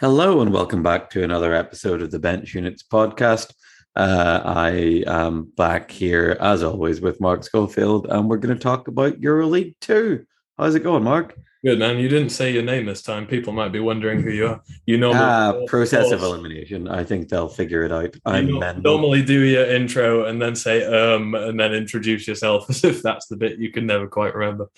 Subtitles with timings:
[0.00, 3.52] Hello and welcome back to another episode of the Bench Units podcast.
[3.96, 8.86] Uh, I am back here as always with Mark Schofield, and we're going to talk
[8.86, 10.24] about EuroLeague 2.
[10.56, 11.36] How's it going, Mark?
[11.64, 11.98] Good man.
[11.98, 13.26] You didn't say your name this time.
[13.26, 14.62] People might be wondering who you are.
[14.86, 16.86] You know, uh, process of elimination.
[16.86, 18.14] I think they'll figure it out.
[18.24, 23.02] I normally do your intro and then say um and then introduce yourself as if
[23.02, 24.70] that's the bit you can never quite remember.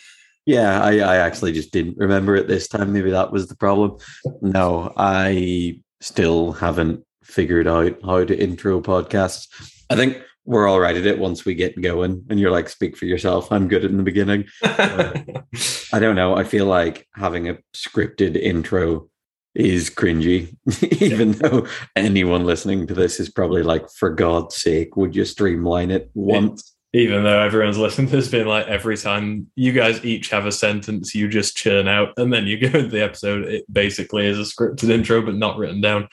[0.47, 2.93] Yeah, I, I actually just didn't remember it this time.
[2.93, 3.99] Maybe that was the problem.
[4.41, 9.47] No, I still haven't figured out how to intro podcasts.
[9.91, 12.97] I think we're all right at it once we get going and you're like speak
[12.97, 15.13] for yourself i'm good in the beginning uh,
[15.93, 19.09] i don't know i feel like having a scripted intro
[19.55, 20.57] is cringy
[21.03, 25.91] even though anyone listening to this is probably like for god's sake would you streamline
[25.91, 30.31] it once even though everyone's listened, to this being like every time you guys each
[30.31, 33.65] have a sentence you just churn out and then you go into the episode it
[33.73, 36.09] basically is a scripted intro but not written down.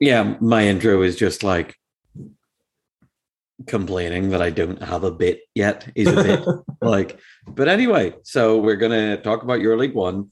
[0.00, 1.76] Yeah my intro is just like
[3.68, 6.44] complaining that i don't have a bit yet is a bit
[6.82, 10.28] like but anyway so we're going to talk about euroleague 1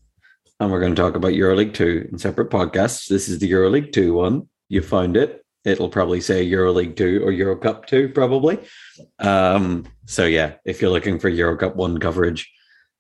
[0.61, 3.09] and we're going to talk about euroleague 2 in separate podcasts.
[3.09, 4.49] This is the euroleague 2 one.
[4.69, 8.59] You found it it'll probably say euroleague 2 or euro cup 2 probably
[9.19, 12.51] um, so yeah, if you're looking for Euro Cup one coverage,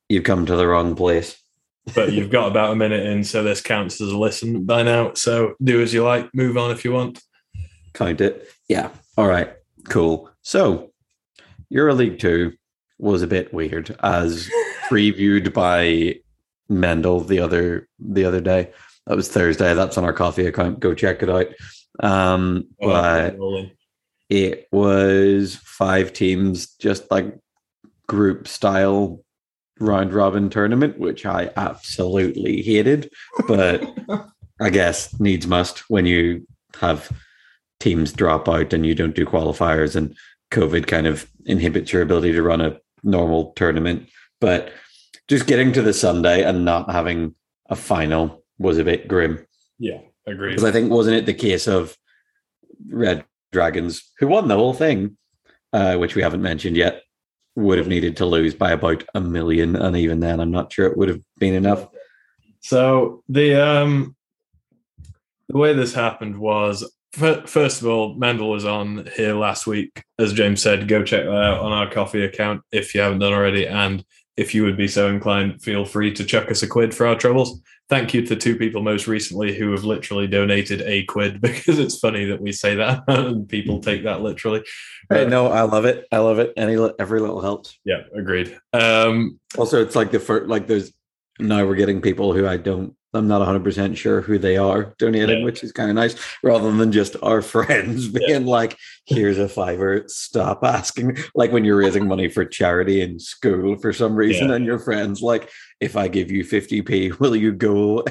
[0.08, 1.36] you've come to the wrong place.
[1.94, 5.12] but you've got about a minute in, so this counts as a listen by now.
[5.14, 6.32] So do as you like.
[6.34, 7.20] Move on if you want.
[7.94, 8.48] Count it.
[8.68, 8.90] Yeah.
[9.16, 9.52] All right.
[9.88, 10.30] Cool.
[10.42, 10.92] So
[11.72, 12.52] EuroLeague two
[12.98, 14.48] was a bit weird as
[14.88, 16.20] previewed by
[16.68, 18.70] Mendel the other the other day.
[19.06, 19.74] That was Thursday.
[19.74, 20.78] That's on our Ko-fi account.
[20.78, 21.46] Go check it out.
[21.98, 23.36] Um, oh, but
[24.28, 27.36] it was five teams, just like
[28.06, 29.24] group style
[29.80, 33.10] round robin tournament, which I absolutely hated.
[33.48, 33.82] But
[34.60, 36.46] I guess needs must when you
[36.80, 37.10] have
[37.80, 40.14] teams drop out and you don't do qualifiers and
[40.50, 44.08] COVID kind of inhibits your ability to run a normal tournament.
[44.40, 44.72] But
[45.28, 47.34] just getting to the Sunday and not having
[47.68, 49.46] a final was a bit grim.
[49.78, 50.50] Yeah, agreed.
[50.50, 51.96] Because I think wasn't it the case of
[52.88, 55.16] Red Dragons, who won the whole thing,
[55.72, 57.02] uh, which we haven't mentioned yet,
[57.56, 60.86] would have needed to lose by about a million, and even then, I'm not sure
[60.86, 61.88] it would have been enough.
[62.60, 64.16] So the um,
[65.48, 70.04] the way this happened was first of all, Mendel was on here last week.
[70.18, 73.32] As James said, go check that out on our Ko-fi account if you haven't done
[73.32, 73.66] already.
[73.66, 74.04] And
[74.40, 77.16] if you would be so inclined, feel free to chuck us a quid for our
[77.16, 81.78] troubles thank you to two people most recently who have literally donated a quid because
[81.78, 84.62] it's funny that we say that and people take that literally.
[85.10, 86.06] Right, no, I love it.
[86.12, 86.52] I love it.
[86.56, 87.76] Any every little helps.
[87.84, 88.56] Yeah, agreed.
[88.72, 90.92] Um, also, it's like the first, like there's
[91.40, 95.40] now we're getting people who I don't I'm not 100% sure who they are donating,
[95.40, 95.44] yeah.
[95.44, 98.50] which is kind of nice, rather than just our friends being yeah.
[98.50, 98.76] like,
[99.06, 101.18] here's a fiver, stop asking.
[101.34, 104.56] Like when you're raising money for charity in school for some reason, yeah.
[104.56, 105.50] and your friends, like,
[105.80, 108.04] if I give you 50p, will you go?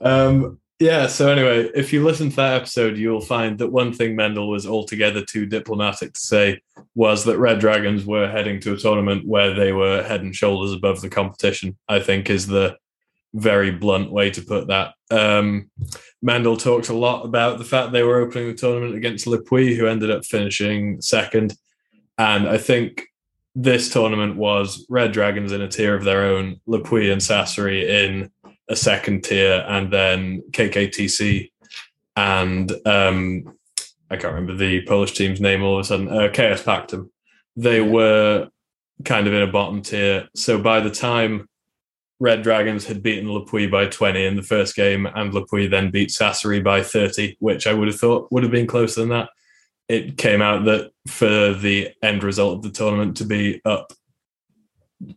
[0.00, 4.16] um, yeah, so anyway, if you listen to that episode, you'll find that one thing
[4.16, 6.60] Mendel was altogether too diplomatic to say
[6.96, 10.72] was that Red Dragons were heading to a tournament where they were head and shoulders
[10.72, 12.76] above the competition, I think is the
[13.34, 14.94] very blunt way to put that.
[15.10, 15.70] Um,
[16.22, 19.76] Mendel talked a lot about the fact they were opening the tournament against Le Puy,
[19.76, 21.54] who ended up finishing second.
[22.16, 23.04] And I think
[23.54, 27.86] this tournament was Red Dragons in a tier of their own, Le Puy and Sassari
[27.86, 28.30] in
[28.68, 31.50] a second tier, and then KKTC
[32.16, 33.56] and um,
[34.10, 37.10] I can't remember the Polish team's name all of a sudden, uh, KS Pactum.
[37.56, 38.48] They were
[39.04, 40.28] kind of in a bottom tier.
[40.34, 41.48] So by the time
[42.24, 45.66] Red Dragons had beaten Le Puy by 20 in the first game, and Le Puy
[45.66, 49.10] then beat Sassari by 30, which I would have thought would have been closer than
[49.10, 49.28] that.
[49.88, 53.92] It came out that for the end result of the tournament to be up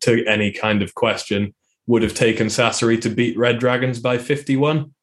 [0.01, 4.93] to any kind of question would have taken Sassari to beat Red Dragons by 51.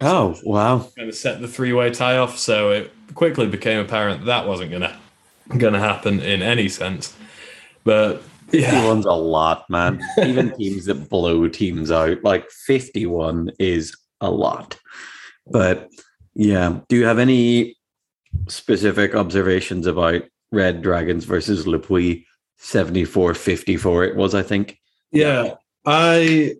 [0.00, 0.88] Oh, wow.
[0.98, 2.38] Kind of set the three way tie off.
[2.38, 4.96] So it quickly became apparent that wasn't going to
[5.58, 7.16] going to happen in any sense.
[7.84, 8.72] But yeah.
[8.72, 10.02] 51's a lot, man.
[10.24, 14.78] Even teams that blow teams out, like 51 is a lot.
[15.46, 15.90] But
[16.34, 17.76] yeah, do you have any
[18.48, 22.26] specific observations about Red Dragons versus Le Puy
[22.58, 24.04] 74 54?
[24.04, 24.78] It was, I think.
[25.10, 25.54] Yeah,
[25.84, 26.56] I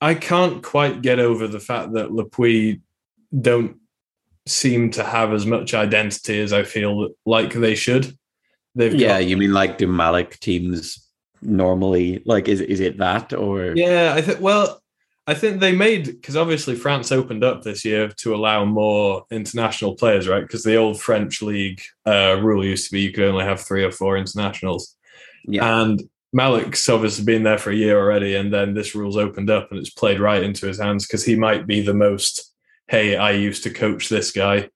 [0.00, 2.80] I can't quite get over the fact that Le Puy
[3.38, 3.76] don't
[4.46, 8.16] seem to have as much identity as I feel like they should.
[8.76, 11.02] They've yeah, got, you mean like do Malik teams
[11.42, 14.12] normally like is is it that or yeah?
[14.14, 14.80] I think well,
[15.26, 19.96] I think they made because obviously France opened up this year to allow more international
[19.96, 20.42] players, right?
[20.42, 23.82] Because the old French league uh, rule used to be you could only have three
[23.82, 24.94] or four internationals.
[25.46, 25.80] Yeah.
[25.80, 26.02] And
[26.32, 29.80] Malik's obviously been there for a year already, and then this rule's opened up and
[29.80, 32.52] it's played right into his hands because he might be the most,
[32.88, 34.68] hey, I used to coach this guy,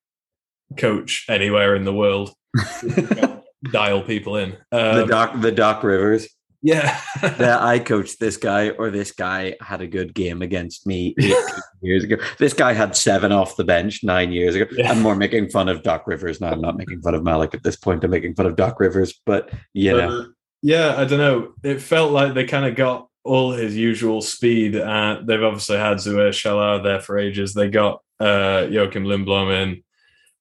[0.78, 2.32] coach anywhere in the world,
[3.70, 4.56] dial people in.
[4.70, 6.28] the Um, Doc the Doc Rivers.
[6.62, 7.00] yeah.
[7.22, 11.36] that I coached this guy or this guy had a good game against me 18
[11.82, 12.16] years ago.
[12.38, 14.66] This guy had seven off the bench nine years ago.
[14.72, 14.90] Yeah.
[14.90, 16.52] I'm more making fun of Doc Rivers now.
[16.52, 18.04] I'm not making fun of Malik at this point.
[18.04, 20.24] I'm making fun of Doc Rivers, but know, Uh,
[20.62, 21.52] yeah, I don't know.
[21.62, 24.76] It felt like they kind of got all his usual speed.
[24.76, 27.54] Uh, they've obviously had Zuer Shalar there for ages.
[27.54, 29.82] They got uh, Joachim Lindblom in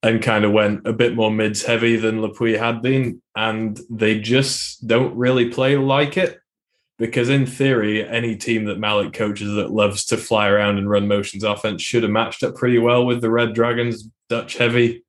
[0.01, 3.21] and kind of went a bit more mids heavy than Le Puy had been.
[3.35, 6.39] And they just don't really play like it.
[6.97, 11.07] Because in theory, any team that Malik coaches that loves to fly around and run
[11.07, 15.03] motions offense should have matched up pretty well with the Red Dragons Dutch heavy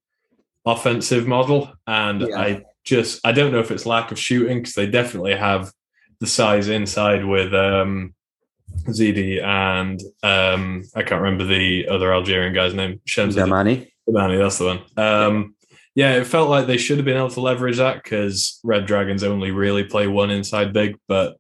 [0.64, 1.72] offensive model.
[1.87, 2.38] And Yeah.
[2.38, 5.72] I just I don't know if it's lack of shooting because they definitely have
[6.20, 8.14] the size inside with um
[8.88, 13.00] Zidi and um I can't remember the other Algerian guy's name.
[13.06, 13.90] Shemza Zamani.
[14.12, 14.80] That's the one.
[14.96, 15.54] Um
[15.94, 19.24] yeah, it felt like they should have been able to leverage that because Red Dragons
[19.24, 21.36] only really play one inside big, but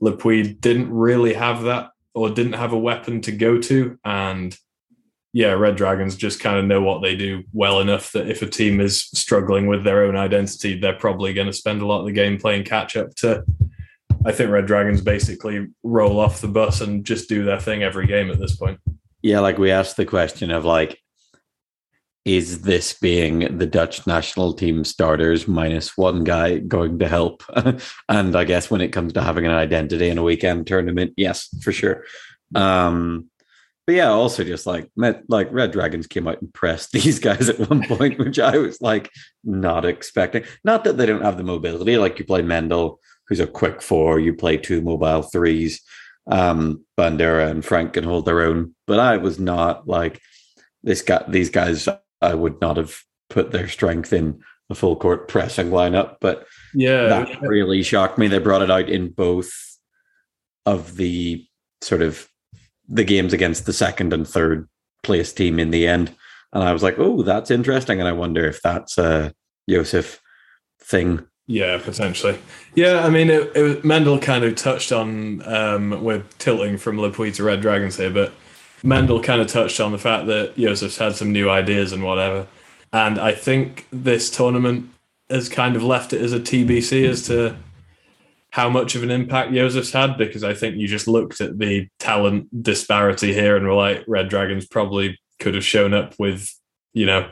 [0.00, 3.98] Le Puy didn't really have that or didn't have a weapon to go to.
[4.04, 4.56] And
[5.32, 8.46] yeah, Red Dragons just kind of know what they do well enough that if a
[8.46, 12.06] team is struggling with their own identity, they're probably going to spend a lot of
[12.06, 13.44] the game playing catch up to.
[14.24, 18.06] I think Red Dragons basically roll off the bus and just do their thing every
[18.06, 18.80] game at this point.
[19.22, 20.98] Yeah, like we asked the question of like,
[22.24, 27.42] is this being the Dutch national team starters minus one guy going to help?
[28.08, 31.48] and I guess when it comes to having an identity in a weekend tournament, yes,
[31.62, 32.04] for sure.
[32.54, 33.30] Um,
[33.86, 37.48] but yeah, also just like met, like Red Dragons came out and pressed these guys
[37.48, 39.10] at one point, which I was like
[39.42, 40.44] not expecting.
[40.62, 44.20] Not that they don't have the mobility, like you play Mendel, who's a quick four,
[44.20, 45.80] you play two mobile threes.
[46.30, 50.20] Um, Bandura and Frank can hold their own, but I was not like
[50.82, 51.24] this guy.
[51.26, 51.88] These guys,
[52.20, 57.06] I would not have put their strength in a full court pressing lineup, but Yeah,
[57.06, 58.28] that really shocked me.
[58.28, 59.52] They brought it out in both
[60.66, 61.46] of the
[61.82, 62.28] sort of
[62.88, 64.68] the games against the second and third
[65.02, 66.14] place team in the end.
[66.52, 68.00] And I was like, oh, that's interesting.
[68.00, 69.32] And I wonder if that's a
[69.68, 70.20] Joseph
[70.82, 71.26] thing.
[71.46, 72.38] Yeah, potentially.
[72.74, 75.42] Yeah, I mean, it, it Mendel kind of touched on.
[75.46, 78.32] Um, we're tilting from Le Puy to Red Dragons here, but
[78.82, 82.46] Mendel kind of touched on the fact that Joseph's had some new ideas and whatever.
[82.92, 84.90] And I think this tournament
[85.28, 87.56] has kind of left it as a TBC as to
[88.50, 91.88] how much of an impact Joseph's had, because I think you just looked at the
[91.98, 96.52] talent disparity here and were like, Red Dragons probably could have shown up with,
[96.92, 97.30] you know,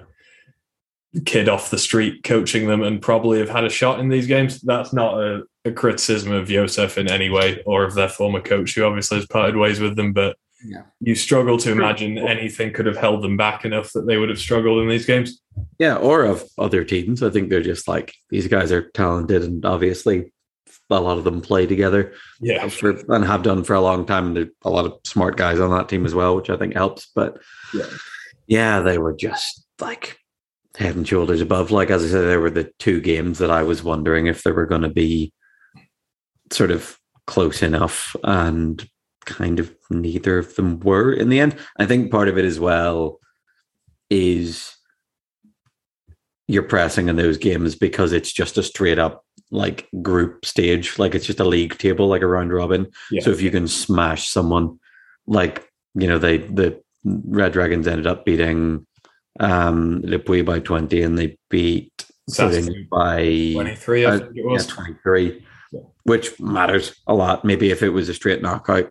[1.24, 4.60] kid off the street coaching them and probably have had a shot in these games.
[4.60, 8.74] That's not a, a criticism of Josef in any way or of their former coach,
[8.74, 10.12] who obviously has parted ways with them.
[10.12, 10.82] But Yeah.
[11.00, 14.38] you struggle to imagine anything could have held them back enough that they would have
[14.40, 15.40] struggled in these games.
[15.78, 17.22] Yeah, or of other teams.
[17.22, 20.32] I think they're just like these guys are talented and obviously
[20.90, 24.28] a lot of them play together Yeah, for, and have done for a long time.
[24.28, 26.74] And there's a lot of smart guys on that team as well, which I think
[26.74, 27.10] helps.
[27.14, 27.38] But
[27.74, 27.86] Yeah.
[28.46, 30.18] yeah, they were just like
[30.76, 31.70] head and shoulders above.
[31.70, 34.50] Like as I said, there were the two games that I was wondering if they
[34.52, 35.32] were going to be
[36.52, 38.88] sort of close enough, and
[39.28, 41.56] kind of neither of them were in the end.
[41.78, 43.20] I think part of it as well
[44.10, 44.74] is
[46.48, 51.14] you're pressing in those games because it's just a straight up like group stage, like
[51.14, 52.86] it's just a league table, like a round robin.
[53.10, 53.20] Yeah.
[53.20, 54.78] So if you can smash someone,
[55.26, 58.86] like you know, they the Red Dragons ended up beating
[59.40, 61.92] um Le Puy by twenty, and they beat
[62.90, 64.66] by 23, I uh, think it yeah, was.
[64.66, 65.80] 23, Yeah.
[66.04, 67.44] which matters a lot.
[67.44, 68.90] Maybe if it was a straight knockout,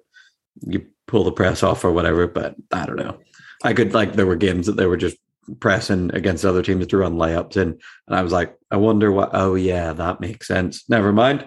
[0.61, 3.19] you pull the press off or whatever, but I don't know.
[3.63, 5.17] I could like there were games that they were just
[5.59, 9.31] pressing against other teams to run layups in, and I was like, I wonder what.
[9.33, 10.87] Oh yeah, that makes sense.
[10.89, 11.45] Never mind.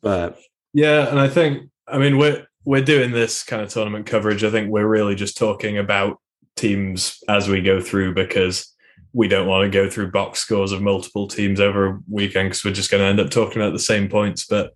[0.00, 0.38] But
[0.72, 4.44] Yeah, and I think I mean we're we're doing this kind of tournament coverage.
[4.44, 6.18] I think we're really just talking about
[6.56, 8.72] teams as we go through because
[9.12, 12.64] we don't want to go through box scores of multiple teams over a weekend because
[12.64, 14.46] we're just going to end up talking about the same points.
[14.46, 14.72] But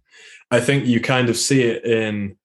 [0.51, 2.37] I think you kind of see it in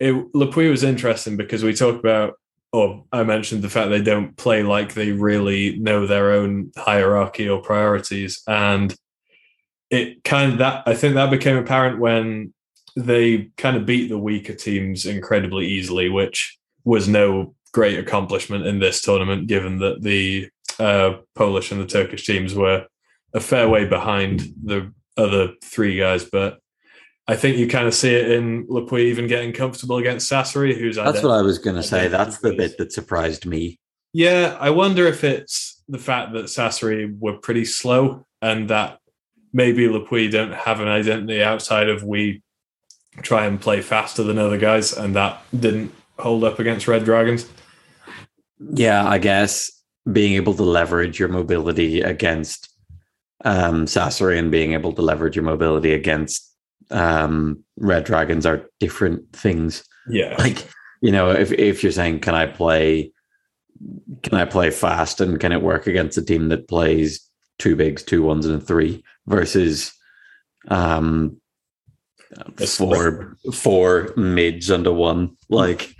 [0.00, 0.34] it.
[0.34, 2.34] Le Puy was interesting because we talked about,
[2.72, 7.48] or I mentioned the fact they don't play like they really know their own hierarchy
[7.48, 8.94] or priorities, and
[9.90, 12.52] it kind of that I think that became apparent when
[12.96, 18.78] they kind of beat the weaker teams incredibly easily, which was no great accomplishment in
[18.78, 22.86] this tournament, given that the uh, Polish and the Turkish teams were
[23.34, 26.24] a fair way behind the other three guys.
[26.24, 26.58] But
[27.28, 30.74] I think you kind of see it in Le Puy even getting comfortable against Sassari,
[30.74, 32.08] who's that's what I was going to say.
[32.08, 33.78] That's the bit that surprised me.
[34.14, 39.00] Yeah, I wonder if it's the fact that Sassari were pretty slow and that
[39.52, 42.42] maybe Le Puy don't have an identity outside of we
[43.20, 47.46] try and play faster than other guys, and that didn't hold up against Red Dragons.
[48.72, 49.70] Yeah, I guess
[50.10, 52.70] being able to leverage your mobility against
[53.44, 56.47] um, Sassari and being able to leverage your mobility against
[56.90, 59.84] um, Red Dragons are different things.
[60.08, 60.68] Yeah, like
[61.00, 63.12] you know, if if you're saying, can I play,
[64.22, 67.28] can I play fast, and can it work against a team that plays
[67.58, 69.92] two bigs, two ones, and a three versus
[70.68, 71.40] um
[72.66, 75.94] four four mids and a one like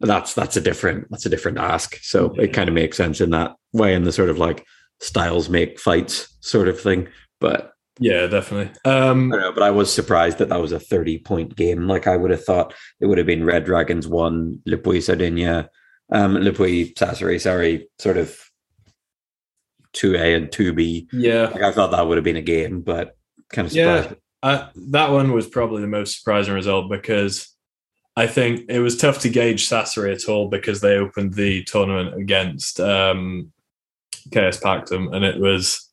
[0.00, 2.42] that's that's a different that's a different ask so yeah.
[2.42, 4.64] it kind of makes sense in that way in the sort of like
[5.00, 7.08] styles make fights sort of thing
[7.40, 8.72] but yeah definitely.
[8.84, 11.86] Um I know, but i was surprised that that was a 30 point game.
[11.86, 15.68] Like i would have thought it would have been red dragons one Le Puy sardinia
[16.10, 18.38] um Le Puy sassari sorry sort of
[19.94, 21.48] 2a and 2b yeah.
[21.48, 23.16] Like i thought that would have been a game but
[23.50, 24.10] kind of surprised.
[24.10, 27.54] Yeah uh, that one was probably the most surprising result because
[28.16, 32.20] I think it was tough to gauge Sassari at all because they opened the tournament
[32.20, 33.52] against um,
[34.30, 35.88] KS Pactum and it was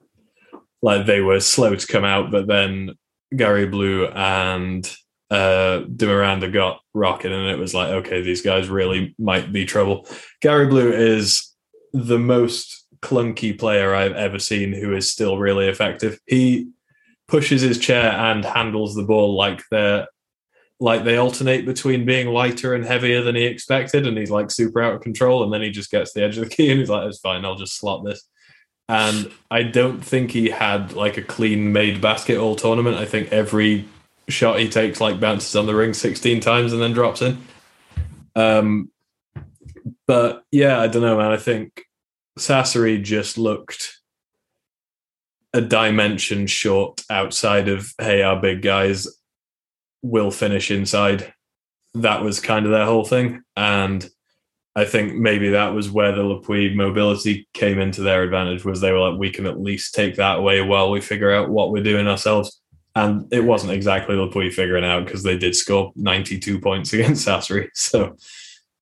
[0.82, 2.92] like they were slow to come out, but then
[3.36, 4.90] Gary Blue and
[5.30, 9.66] uh, De Miranda got rocking, and it was like, okay, these guys really might be
[9.66, 10.08] trouble.
[10.42, 11.54] Gary Blue is
[11.94, 16.20] the most clunky player I've ever seen who is still really effective.
[16.26, 16.70] He
[17.28, 20.08] pushes his chair and handles the ball like they're
[20.82, 24.82] like they alternate between being lighter and heavier than he expected, and he's like super
[24.82, 26.90] out of control, and then he just gets the edge of the key and he's
[26.90, 28.28] like, "It's fine, I'll just slot this."
[28.90, 32.98] And I don't think he had like a clean made basket all tournament.
[32.98, 33.86] I think every
[34.28, 37.38] shot he takes like bounces on the ring 16 times and then drops in.
[38.36, 38.92] Um,
[40.08, 41.32] but yeah, I don't know, man.
[41.32, 41.84] I think
[42.40, 44.00] Sassari just looked
[45.54, 49.08] a dimension short outside of hey, our big guys
[50.02, 51.32] will finish inside.
[51.94, 54.10] That was kind of their whole thing, and
[54.80, 58.64] I think maybe that was where the Le Puy mobility came into their advantage.
[58.64, 61.50] Was they were like, we can at least take that away while we figure out
[61.50, 62.62] what we're doing ourselves.
[62.96, 67.28] And it wasn't exactly Le Puy figuring out because they did score 92 points against
[67.28, 67.70] Sassari.
[67.74, 68.16] So,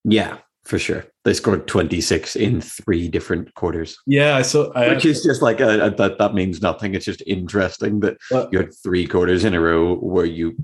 [0.04, 1.06] yeah, for sure.
[1.26, 3.98] They scored 26 in three different quarters.
[4.06, 4.72] Yeah, I saw.
[4.74, 6.18] I Which is just like a, a, that.
[6.20, 6.96] That means nothing.
[6.96, 10.56] It's just interesting that Well- you had three quarters in a row where you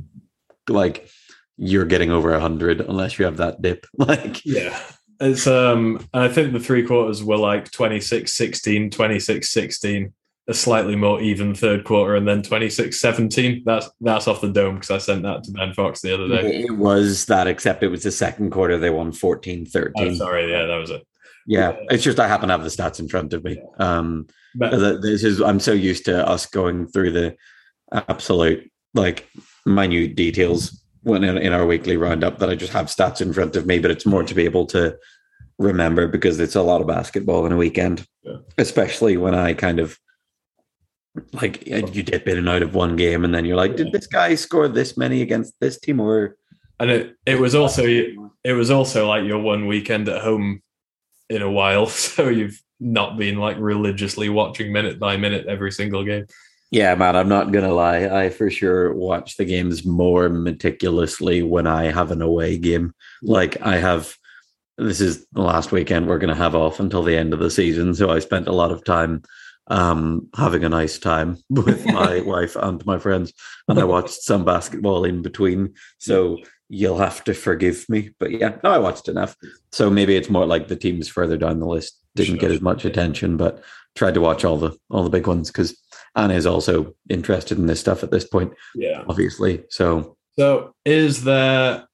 [0.70, 1.10] like
[1.58, 3.86] you're getting over a hundred unless you have that dip.
[3.98, 4.80] Like Yeah.
[5.20, 10.14] It's um and I think the three quarters were like 26 16 26 16
[10.50, 14.76] a slightly more even third quarter and then 26 17 that's that's off the dome
[14.76, 16.64] because I sent that to Ben Fox the other day.
[16.64, 18.78] it was that, except it was the second quarter.
[18.78, 19.94] They won 14 13.
[19.96, 21.06] Oh, sorry, yeah, that was it.
[21.48, 23.62] Yeah, it's just I happen to have the stats in front of me.
[23.78, 27.36] Um, But this is I'm so used to us going through the
[27.94, 29.30] absolute like
[29.66, 33.56] minute details when in, in our weekly roundup that I just have stats in front
[33.56, 34.98] of me, but it's more to be able to
[35.60, 38.38] remember because it's a lot of basketball in a weekend, Yeah.
[38.58, 39.98] especially when I kind of
[41.34, 44.08] like you dip in and out of one game and then you're like, did this
[44.08, 46.36] guy score this many against this team or
[46.80, 50.62] and it, it was also it was also like your one weekend at home
[51.30, 56.04] in a while, so you've not been like religiously watching minute by minute every single
[56.04, 56.26] game.
[56.74, 58.08] Yeah, man, I'm not gonna lie.
[58.08, 62.96] I for sure watch the games more meticulously when I have an away game.
[63.22, 64.18] Like I have
[64.80, 67.94] this is the last weekend we're gonna have off until the end of the season.
[67.94, 69.22] So I spent a lot of time
[69.68, 73.34] um having a nice time with my wife and my friends.
[73.68, 75.76] And I watched some basketball in between.
[76.00, 76.40] So
[76.70, 78.16] you'll have to forgive me.
[78.20, 79.36] But yeah, no, I watched enough.
[79.72, 82.84] So maybe it's more like the teams further down the list didn't get as much
[82.84, 83.64] attention, but
[83.96, 85.78] tried to watch all the all the big ones because
[86.16, 89.04] Anna is also interested in this stuff at this point, Yeah.
[89.08, 89.64] obviously.
[89.70, 91.88] So So is there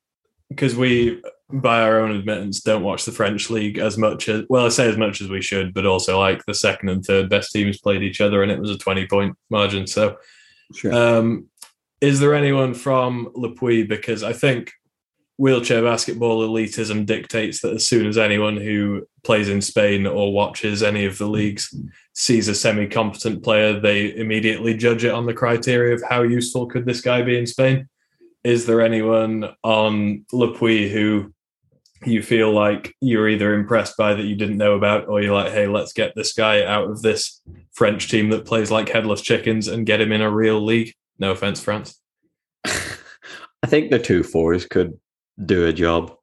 [0.50, 1.22] because we
[1.52, 4.88] by our own admittance don't watch the French league as much as well I say
[4.88, 8.04] as much as we should, but also like the second and third best teams played
[8.04, 9.88] each other and it was a 20 point margin.
[9.88, 10.18] So
[10.76, 10.94] sure.
[10.94, 11.48] um
[12.02, 13.84] is there anyone from Le Puy?
[13.84, 14.72] Because I think
[15.40, 20.84] wheelchair basketball elitism dictates that as soon as anyone who plays in Spain or watches
[20.84, 21.74] any of the leagues
[22.14, 26.86] sees a semi-competent player, they immediately judge it on the criteria of how useful could
[26.86, 27.88] this guy be in Spain.
[28.44, 31.34] Is there anyone on Le Puy who
[32.06, 35.54] you feel like you're either impressed by that you didn't know about, or you're like,
[35.54, 37.42] hey, let's get this guy out of this
[37.72, 40.94] French team that plays like headless chickens and get him in a real league.
[41.18, 41.98] No offense, France.
[42.66, 45.00] I think the two fours could
[45.46, 46.16] do a job.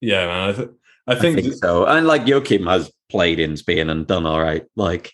[0.00, 0.48] Yeah, man.
[0.48, 0.68] I, th-
[1.06, 1.86] I I think, think, so.
[1.86, 4.64] And like Joachim has played in Spain and done all right.
[4.76, 5.12] Like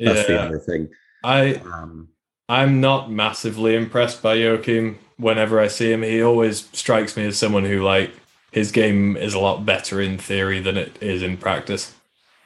[0.00, 0.88] that's the other thing.
[1.24, 2.08] I Um,
[2.48, 4.98] I'm not massively impressed by Joachim.
[5.16, 8.12] Whenever I see him, he always strikes me as someone who like
[8.52, 11.94] his game is a lot better in theory than it is in practice.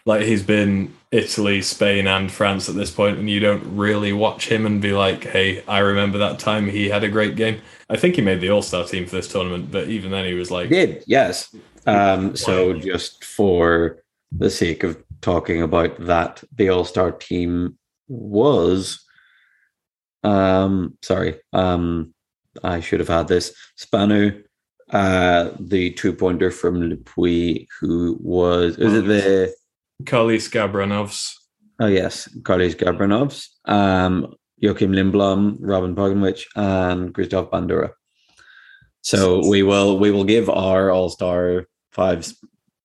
[0.04, 4.48] Like he's been Italy, Spain, and France at this point, and you don't really watch
[4.48, 7.96] him and be like, "Hey, I remember that time he had a great game." I
[7.96, 10.50] think he made the All Star team for this tournament, but even then, he was
[10.50, 11.54] like, he did yes.
[11.86, 17.78] Um, so just for the sake of talking about that, the All Star team
[18.08, 19.04] was.
[20.24, 21.40] Um, sorry.
[21.52, 22.14] Um,
[22.62, 23.54] I should have had this.
[23.78, 24.42] Spanu,
[24.90, 29.54] uh, the two pointer from Le Puy, who was is it the
[30.04, 31.32] Carlis Gabranovs.
[31.80, 37.90] Oh yes, Carlos Gabranovs, um, Joachim Lindblom, Robin Pogonwich, and Christoph Bandura.
[39.02, 42.36] So we will we will give our All Star fives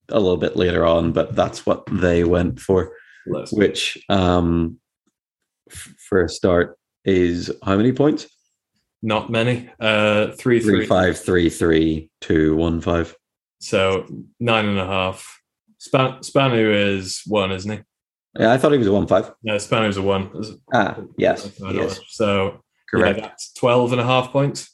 [0.09, 2.93] a little bit later on, but that's what they went for.
[3.27, 4.79] Let's- Which, um,
[5.69, 8.25] f- for a start, is how many points?
[9.03, 9.69] Not many.
[9.79, 10.85] Uh, three, Three three.
[10.87, 13.15] five three three two one five.
[13.59, 14.07] So
[14.39, 15.36] nine and a half.
[15.87, 17.79] Span- Spanu is one, isn't he?
[18.39, 19.31] Yeah, I thought he was a one five.
[19.43, 20.29] No, Spanu's a one.
[20.73, 23.19] Ah, yes, is So correct.
[23.19, 24.73] Yeah, that's 12 and a half points,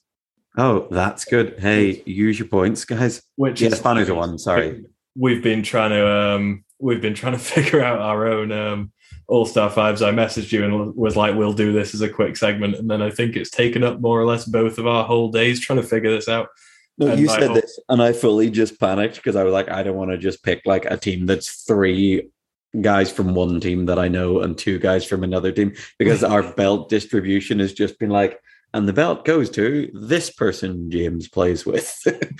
[0.57, 1.55] Oh, that's good.
[1.59, 3.23] Hey, use your points, guys.
[3.37, 4.37] which Yeah, is Spanu's a one.
[4.37, 4.83] Sorry.
[5.15, 8.91] We've been trying to um we've been trying to figure out our own um
[9.27, 10.01] all star fives.
[10.01, 12.75] I messaged you and was like, we'll do this as a quick segment.
[12.75, 15.59] And then I think it's taken up more or less both of our whole days
[15.61, 16.49] trying to figure this out.
[16.97, 19.69] No, And you said whole- this, and I fully just panicked because I was like,
[19.69, 22.29] I don't want to just pick like a team that's three
[22.81, 26.43] guys from one team that I know and two guys from another team because our
[26.53, 28.39] belt distribution has just been like,
[28.75, 31.95] and the belt goes to this person James plays with,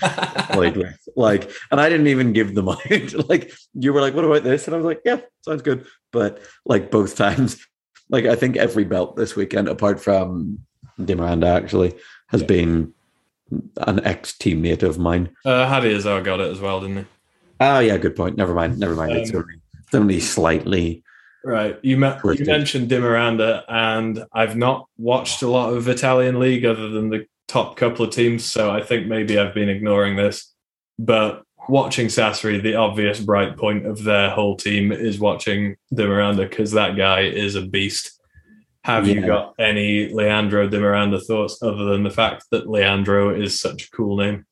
[0.50, 3.28] played with, like, and I didn't even give them out.
[3.28, 4.66] like, you were like, what about this?
[4.66, 5.86] And I was like, yeah, sounds good.
[6.12, 7.64] But like both times,
[8.10, 10.60] like I think every belt this weekend, apart from
[10.98, 11.94] Demiranda, actually
[12.28, 12.46] has Yeah.
[12.48, 12.94] been
[13.78, 15.30] an ex teammate of mine.
[15.44, 17.04] uh Hadi Azar got it as well, didn't he?
[17.60, 18.36] Oh yeah, good point.
[18.36, 18.78] Never mind.
[18.78, 19.12] Never mind.
[19.12, 21.02] it's Um, only, it's only slightly.
[21.44, 21.78] Right.
[21.82, 26.88] You, you mentioned Di Miranda, and I've not watched a lot of Italian league other
[26.88, 30.52] than the top couple of teams, so I think maybe I've been ignoring this.
[30.98, 36.48] But watching Sassari, the obvious bright point of their whole team is watching Di Miranda
[36.48, 38.13] because that guy is a beast.
[38.84, 43.58] Have you got any Leandro Di Miranda thoughts other than the fact that Leandro is
[43.58, 44.44] such a cool name?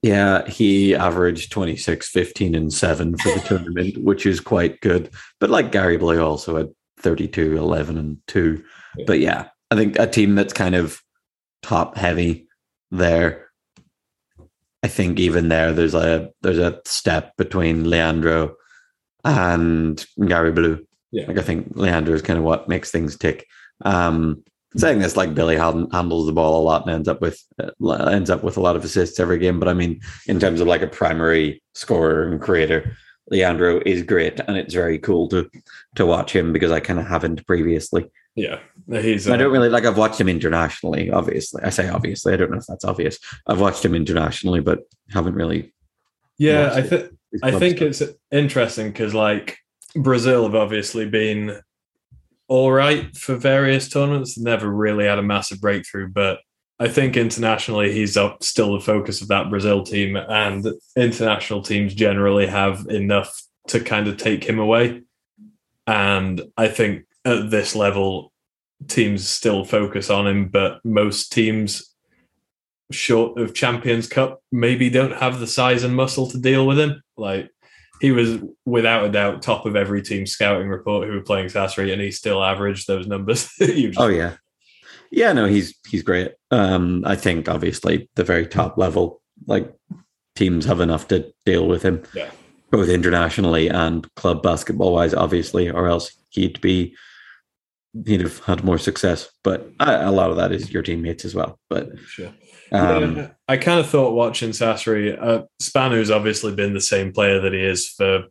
[0.00, 5.10] Yeah, he averaged 26, 15, and 7 for the tournament, which is quite good.
[5.40, 6.68] But like Gary Blue also had
[7.00, 8.62] 32, 11, and 2.
[8.96, 9.04] Yeah.
[9.08, 11.00] But yeah, I think a team that's kind of
[11.62, 12.46] top heavy
[12.92, 13.48] there.
[14.84, 18.54] I think even there there's a there's a step between Leandro
[19.24, 20.86] and Gary Blue.
[21.10, 21.26] Yeah.
[21.26, 23.46] Like I think Leandro is kind of what makes things tick.
[23.82, 24.42] Um,
[24.76, 27.92] saying this like Billy hand- handles the ball a lot and ends up with uh,
[28.04, 29.58] ends up with a lot of assists every game.
[29.58, 32.96] But I mean, in terms of like a primary scorer and creator,
[33.30, 35.50] Leandro is great, and it's very cool to
[35.96, 38.10] to watch him because I kind of haven't previously.
[38.36, 39.28] Yeah, he's.
[39.28, 39.84] I uh, don't really like.
[39.84, 41.10] I've watched him internationally.
[41.10, 42.32] Obviously, I say obviously.
[42.32, 43.18] I don't know if that's obvious.
[43.46, 45.72] I've watched him internationally, but haven't really.
[46.38, 47.12] yeah, watched I think.
[47.42, 49.58] I think it's interesting because like
[49.94, 51.60] Brazil have obviously been
[52.50, 56.40] all right for various tournaments, never really had a massive breakthrough, but
[56.80, 61.94] I think internationally he's up still the focus of that Brazil team, and international teams
[61.94, 65.02] generally have enough to kind of take him away.
[65.86, 68.32] And I think at this level,
[68.88, 71.94] teams still focus on him, but most teams
[72.90, 77.00] short of Champions Cup maybe don't have the size and muscle to deal with him.
[77.16, 77.50] Like
[78.00, 81.92] he was without a doubt top of every team scouting report who were playing Sassari,
[81.92, 83.48] and he still averaged those numbers.
[83.96, 84.36] Oh yeah,
[85.10, 85.32] yeah.
[85.32, 86.32] No, he's he's great.
[86.50, 89.72] Um, I think obviously the very top level, like
[90.36, 92.02] teams have enough to deal with him.
[92.14, 92.30] Yeah.
[92.70, 96.94] both internationally and club basketball wise, obviously, or else he'd be
[98.06, 99.28] he'd have had more success.
[99.42, 101.58] But a lot of that is your teammates as well.
[101.68, 102.32] But Sure.
[102.72, 107.40] Um, yeah, I kind of thought watching Sassari, uh, Spanu's obviously been the same player
[107.40, 108.24] that he is for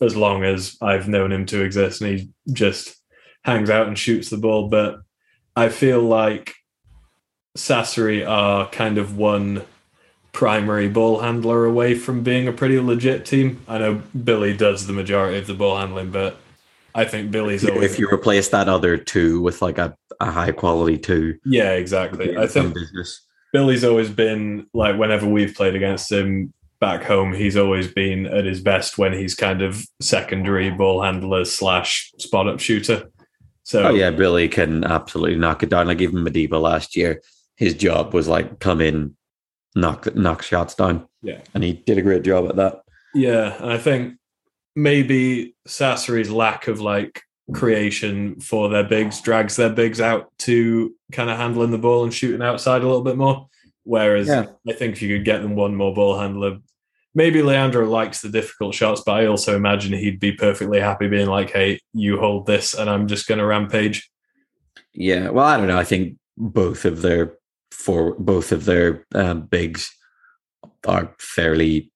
[0.00, 2.96] as long as I've known him to exist, and he just
[3.44, 4.68] hangs out and shoots the ball.
[4.68, 5.00] But
[5.54, 6.54] I feel like
[7.56, 9.64] Sassari are kind of one
[10.32, 13.62] primary ball handler away from being a pretty legit team.
[13.66, 16.36] I know Billy does the majority of the ball handling, but
[16.94, 20.52] I think Billy's always If you replace that other two with like a, a high
[20.52, 22.36] quality two, yeah, exactly.
[22.36, 23.22] I think business.
[23.52, 28.44] Billy's always been like whenever we've played against him back home, he's always been at
[28.44, 33.10] his best when he's kind of secondary ball handler slash spot up shooter.
[33.62, 35.86] So Oh yeah, Billy can absolutely knock it down.
[35.88, 37.22] Like even Madiba last year,
[37.56, 39.16] his job was like come in,
[39.74, 41.08] knock knock shots down.
[41.22, 41.40] Yeah.
[41.54, 42.82] and he did a great job at that.
[43.14, 44.14] Yeah, and I think
[44.76, 51.30] maybe Sassari's lack of like creation for their bigs drags their bigs out to kind
[51.30, 53.48] of handling the ball and shooting outside a little bit more.
[53.84, 54.46] Whereas Yeah.
[54.68, 56.58] I think if you could get them one more ball handler,
[57.14, 61.28] maybe Leandro likes the difficult shots, but I also imagine he'd be perfectly happy being
[61.28, 64.10] like, "Hey, you hold this, and I'm just going to rampage."
[64.92, 65.78] Yeah, well, I don't know.
[65.78, 67.34] I think both of their
[67.70, 69.94] for both of their um, bigs
[70.86, 71.92] are fairly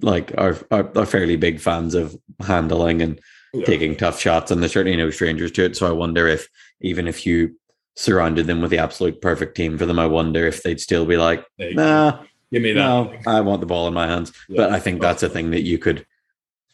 [0.00, 3.20] like are, are are fairly big fans of handling and
[3.64, 5.76] taking tough shots, and they're certainly no strangers to it.
[5.76, 6.48] So I wonder if
[6.80, 7.58] even if you
[7.96, 11.16] surrounded them with the absolute perfect team for them, I wonder if they'd still be
[11.16, 12.78] like, nah, give me that.
[12.78, 14.32] no, I want the ball in my hands.
[14.48, 14.56] Yeah.
[14.56, 16.06] But I think that's a thing that you could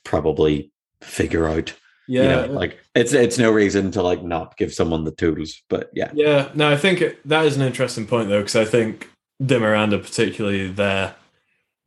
[0.05, 0.71] probably
[1.03, 1.75] figure out.
[2.07, 5.63] yeah, You know, like it's it's no reason to like not give someone the tools.
[5.69, 8.65] But yeah, Yeah, no, I think it, that is an interesting point though, because I
[8.65, 9.11] think
[9.45, 11.17] Di Miranda particularly there,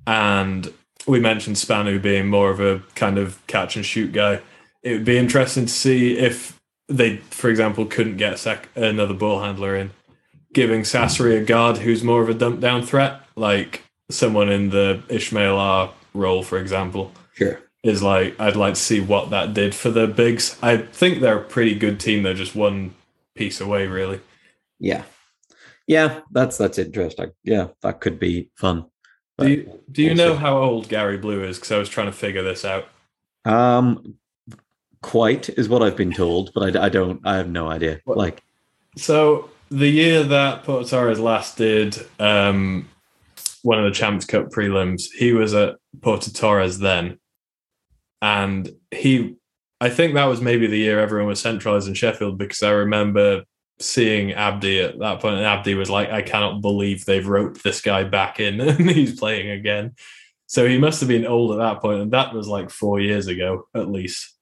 [0.06, 0.74] and
[1.08, 4.42] we mentioned Spanu being more of a kind of catch and shoot guy.
[4.84, 9.42] It would be interesting to see if they, for example, couldn't get sec- another ball
[9.42, 9.92] handler in,
[10.54, 15.02] giving Sassari a guard who's more of a dump down threat, like someone in the
[15.10, 17.60] Ishmael R role, for example sure.
[17.84, 20.58] is like I'd like to see what that did for the bigs.
[20.62, 22.24] I think they're a pretty good team.
[22.24, 22.94] They're just one
[23.36, 24.20] piece away, really.
[24.80, 25.04] Yeah.
[25.88, 27.32] Yeah, that's that's interesting.
[27.44, 28.86] Yeah, that could be fun.
[29.38, 31.58] Do you, do you we'll know how old Gary Blue is?
[31.58, 32.88] Because I was trying to figure this out.
[33.44, 34.16] Um,
[35.02, 37.22] quite is what I've been told, but I, I don't.
[37.26, 38.00] I have no idea.
[38.06, 38.42] What- Like,
[38.98, 42.90] So the year that Porto Torres last did um,
[43.64, 47.20] one of the Champs Cup prelims, he was at Porto Torres then,
[48.22, 49.36] and he,
[49.80, 53.44] I think that was maybe the year everyone was centralized in Sheffield because I remember
[53.80, 57.82] seeing Abdi at that point, and Abdi was like, "I cannot believe they've roped this
[57.82, 59.96] guy back in, and he's playing again."
[60.48, 63.28] So he must have been old at that point, and that was like four years
[63.28, 64.38] ago at least.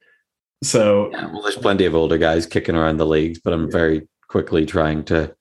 [0.63, 4.07] So yeah, well, there's plenty of older guys kicking around the leagues, but I'm very
[4.27, 5.35] quickly trying to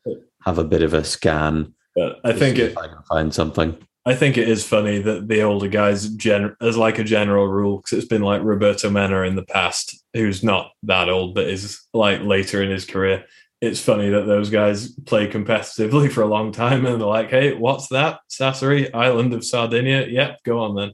[0.44, 1.74] have a bit of a scan.
[1.96, 3.76] but I think it, if I can find something.
[4.06, 7.78] I think it is funny that the older guys, gen- as like a general rule,
[7.78, 11.80] because it's been like Roberto Mena in the past, who's not that old but is
[11.92, 13.24] like later in his career.
[13.60, 17.54] It's funny that those guys play competitively for a long time and they're like, "Hey,
[17.54, 18.20] what's that?
[18.30, 20.06] Sassari, Island of Sardinia?
[20.06, 20.92] Yep, go on then."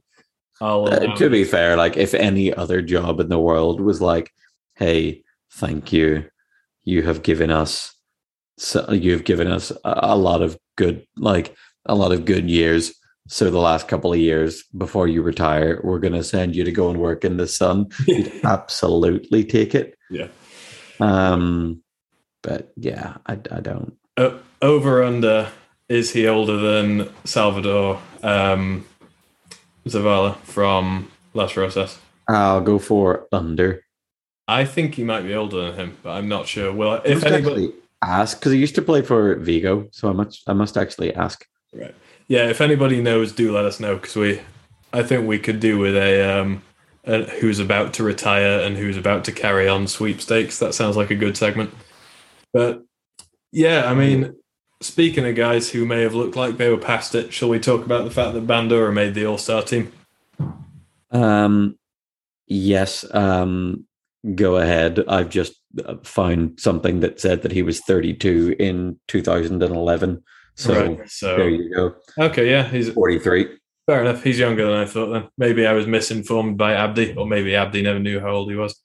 [0.61, 4.33] I'll Uh, to be fair, like if any other job in the world was like,
[4.75, 6.25] "Hey, thank you,
[6.85, 7.95] you have given us,
[8.57, 11.55] so you've given us a, a lot of good, like
[11.87, 12.95] a lot of good years."
[13.27, 16.73] So the last couple of years before you retire, we're going to send you to
[16.73, 17.88] go and work in the sun.
[18.07, 19.97] You'd absolutely take it.
[20.11, 20.29] yeah.
[21.01, 21.83] Um,
[22.43, 23.97] but yeah, I, I don't.
[24.19, 25.49] O- over under
[25.88, 28.85] is he older than Salvador um,
[29.87, 31.99] Zavala from Las Rosas?
[32.29, 33.85] I'll go for under.
[34.47, 36.73] I think he might be older than him, but I'm not sure.
[36.73, 40.53] Well, if anybody, ask because he used to play for Vigo, so I must I
[40.53, 41.47] must actually ask.
[41.73, 41.94] right,
[42.29, 44.40] yeah, if anybody knows, do let us know because we,
[44.92, 46.62] I think we could do with a um,
[47.05, 50.59] a who's about to retire and who's about to carry on sweepstakes.
[50.59, 51.73] That sounds like a good segment.
[52.53, 52.83] But
[53.51, 54.35] yeah, I mean,
[54.81, 57.85] speaking of guys who may have looked like they were past it, shall we talk
[57.85, 59.93] about the fact that Bandura made the All Star team?
[61.11, 61.79] Um,
[62.47, 63.05] yes.
[63.15, 63.87] Um,
[64.35, 65.05] go ahead.
[65.09, 70.23] I've just uh, found something that said that he was 32 in 2011.
[70.57, 71.11] So right.
[71.11, 71.95] So there you go.
[72.19, 73.59] okay, yeah, he's 43.
[73.87, 74.23] fair enough.
[74.23, 75.13] He's younger than I thought.
[75.13, 78.57] Then maybe I was misinformed by Abdi, or maybe Abdi never knew how old he
[78.57, 78.81] was.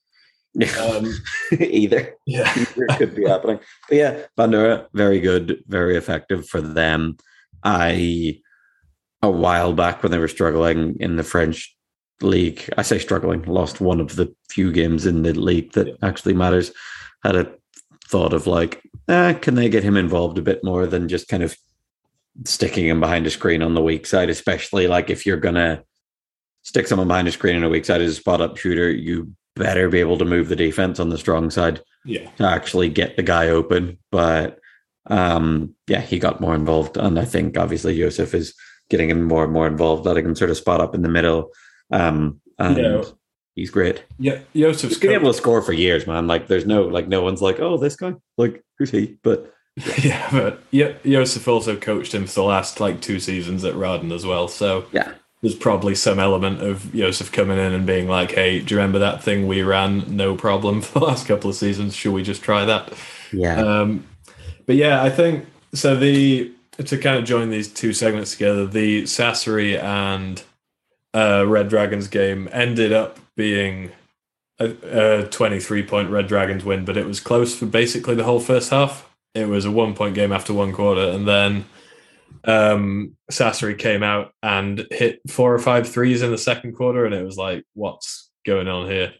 [0.80, 1.14] Um,
[1.60, 2.14] Either.
[2.26, 3.60] yeah, Either could be happening.
[3.88, 7.18] But yeah, Bandura, very good, very effective for them.
[7.64, 8.40] I
[9.22, 11.76] a while back when they were struggling in the French
[12.22, 15.94] league, I say struggling, lost one of the few games in the league that Yeah.
[16.02, 16.72] actually matters.
[17.24, 17.52] Had a
[18.08, 21.44] thought of like, eh, can they get him involved a bit more than just kind
[21.44, 21.56] of
[22.46, 25.84] sticking him behind a screen on the weak side, especially like if you're gonna
[26.64, 29.32] stick someone behind a screen in a weak side as a spot up shooter, you
[29.56, 33.16] better be able to move the defense on the strong side yeah, to actually get
[33.18, 33.98] the guy open.
[34.12, 34.60] But
[35.08, 38.54] um, yeah, he got more involved, and I think obviously Joseph is
[38.90, 41.52] getting him more and more involved, letting him sort of spot up in the middle.
[41.92, 43.04] Um, and Yeah.
[43.56, 44.04] he's great.
[44.18, 46.28] Yeah, Josef's He's been able to score for years, man.
[46.28, 49.18] Like there's no like no one's like, oh, this guy, like who's he?
[49.24, 49.54] But
[50.04, 54.12] Yeah, but yeah, Josef also coached him for the last like two seasons at Raden
[54.14, 54.48] as well.
[54.48, 58.74] So yeah, there's probably some element of Josef coming in and being like, "Hey, do
[58.74, 60.16] you remember that thing we ran?
[60.16, 61.96] No problem for the last couple of seasons.
[61.96, 62.94] Should we just try that?"
[63.32, 64.06] yeah, Um,
[64.66, 65.96] but yeah, I think so.
[65.96, 70.42] The to kind of join these two segments together, the Sassari and
[71.14, 73.92] uh, Red Dragons game ended up being
[74.60, 78.40] a, a 23 point Red Dragons win, but it was close for basically the whole
[78.40, 79.10] first half.
[79.34, 81.66] It was a one point game after one quarter, and then
[82.46, 87.14] um, Sassari came out and hit four or five threes in the second quarter, and
[87.14, 89.14] it was like, what's going on here?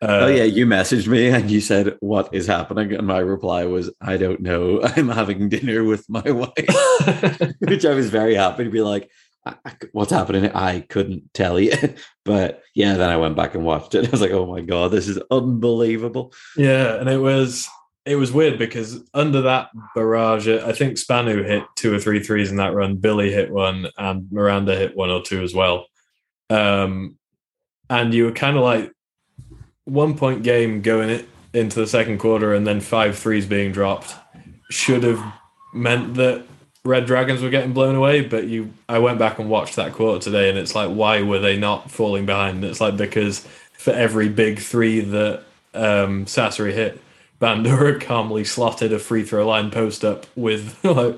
[0.00, 3.64] Uh, oh yeah, you messaged me and you said what is happening, and my reply
[3.64, 4.80] was I don't know.
[4.96, 9.10] I'm having dinner with my wife, which I was very happy to be like,
[9.44, 10.52] I, I- what's happening?
[10.52, 11.72] I couldn't tell you,
[12.24, 12.94] but yeah.
[12.94, 14.06] Then I went back and watched it.
[14.06, 16.32] I was like, oh my god, this is unbelievable.
[16.56, 17.68] Yeah, and it was
[18.04, 22.50] it was weird because under that barrage, I think Spanu hit two or three threes
[22.50, 22.96] in that run.
[22.96, 25.86] Billy hit one, and Miranda hit one or two as well.
[26.48, 27.16] Um,
[27.90, 28.90] and you were kind of like
[29.84, 34.14] one point game going it into the second quarter, and then five threes being dropped
[34.70, 35.22] should have
[35.74, 36.44] meant that
[36.84, 38.22] Red Dragons were getting blown away.
[38.22, 41.40] But you, I went back and watched that quarter today, and it's like, why were
[41.40, 42.64] they not falling behind?
[42.64, 47.02] It's like because for every big three that um, Sassari hit,
[47.40, 51.16] Bandura calmly slotted a free throw line post up with like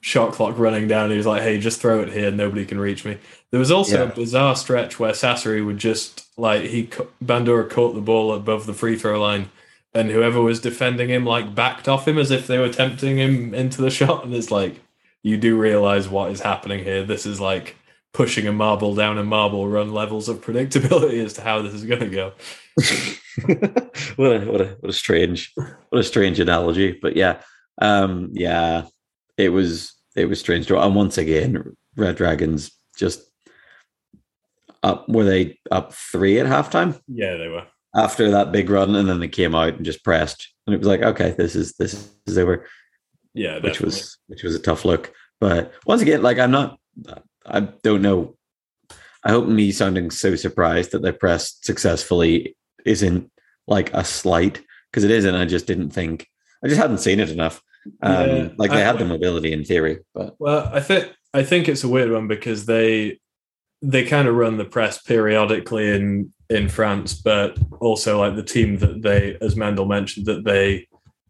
[0.00, 1.10] shot clock running down.
[1.10, 2.30] He was like, "Hey, just throw it here.
[2.30, 3.18] Nobody can reach me."
[3.50, 4.10] There was also Yeah.
[4.10, 6.84] a bizarre stretch where Sassari would just like he
[7.24, 9.50] Bandura caught the ball above the free throw line,
[9.94, 13.54] and whoever was defending him like backed off him as if they were tempting him
[13.54, 14.24] into the shot.
[14.24, 14.76] And it's like
[15.22, 17.02] you do realize what is happening here.
[17.02, 17.74] This is like
[18.16, 21.84] pushing a marble down a marble run levels of predictability as to how this is
[21.84, 22.32] going to go.
[24.16, 26.98] what a what a what a strange what a strange analogy.
[27.00, 27.42] But yeah,
[27.80, 28.86] um, yeah,
[29.36, 30.70] it was it was strange.
[30.70, 33.20] And once again, Red Dragons just
[34.82, 35.06] up.
[35.10, 37.66] Were they up three at halftime Yeah, they were.
[37.94, 40.88] after that big run, and then they came out and just pressed, and it was
[40.88, 42.66] like, okay, this is this is over,
[43.34, 45.12] Yeah, which was which was a tough look.
[45.38, 46.78] But once again, like I'm not,
[47.46, 48.36] I don't know.
[49.24, 53.30] I hope me sounding so surprised that they pressed successfully isn't
[53.66, 55.34] like a slight because it isn't.
[55.34, 56.28] I just didn't think
[56.64, 57.60] I just hadn't seen it enough.
[58.02, 61.42] Um, Yeah, like they I- had the mobility in theory, but Well, I think I
[61.42, 63.20] think it's a weird one because they
[63.82, 68.78] they kind of run the press periodically in in France, but also like the team
[68.78, 70.86] that they, as Mendel mentioned, that they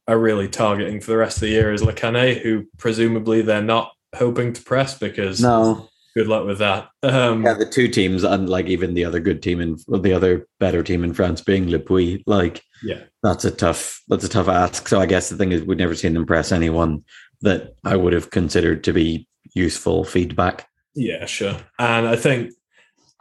[0.07, 3.63] are really targeting for the rest of the year is Le Cannet, who presumably they're
[3.63, 6.89] not hoping to press because no, good luck with that.
[7.03, 10.47] Um, yeah, the two teams and like even the other good team and the other
[10.59, 13.03] better team in France being Le Puy, like Yeah.
[13.23, 14.89] that's a tough that's a tough ask.
[14.89, 17.05] So I guess the thing is we've never seen them press anyone
[17.43, 20.67] that I would have considered to be useful feedback.
[20.95, 21.57] Yeah, sure.
[21.79, 22.53] And I think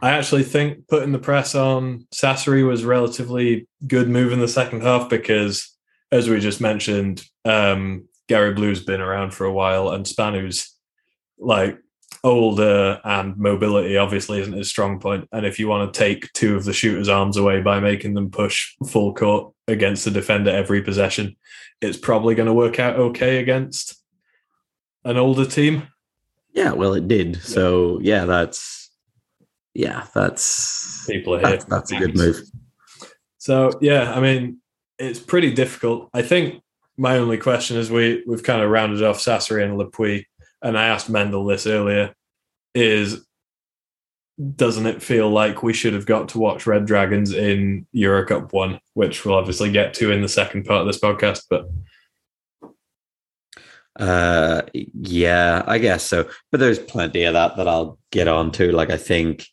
[0.01, 4.83] I actually think putting the press on Sassari was relatively good move in the second
[4.83, 5.69] half because,
[6.13, 10.73] as we just mentioned, um, Gary Blue's been around for a while, and Spanu's
[11.37, 11.77] like
[12.23, 15.27] older and mobility obviously isn't his strong point.
[15.31, 18.29] And if you want to take two of the shooters' arms away by making them
[18.29, 21.35] push full court against the defender every possession,
[21.81, 24.01] it's probably going to work out okay against
[25.03, 25.87] an older team.
[26.53, 27.41] Yeah, well, it did.
[27.41, 28.89] So yeah, that's
[29.73, 31.59] yeah, that's People are here.
[31.67, 32.41] that's, a good move.
[33.37, 34.59] So yeah, I mean,
[34.97, 36.09] it's pretty difficult.
[36.13, 36.63] I think
[36.97, 40.27] my only question is we we've kind of rounded off Sassari and Le Puy,
[40.61, 42.13] and I asked Mendel this earlier,
[42.73, 43.25] is
[44.55, 48.79] doesn't it feel like we should have got to watch Red Dragons in Eurocup one,
[48.93, 51.69] which we'll obviously get to in the second part of this podcast, but
[53.97, 56.29] Uh, yeah, I guess so.
[56.51, 58.71] But there's plenty of that that I'll get on to.
[58.71, 59.47] Like I think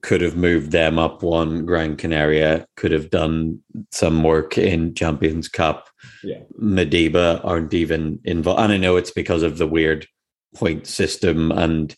[0.00, 1.64] could have moved them up one.
[1.64, 3.60] Gran Canaria could have done
[3.92, 5.88] some work in Champions Cup.
[6.22, 6.40] Yeah.
[6.60, 10.06] Madiba aren't even involved, and I know it's because of the weird
[10.54, 11.94] point system, and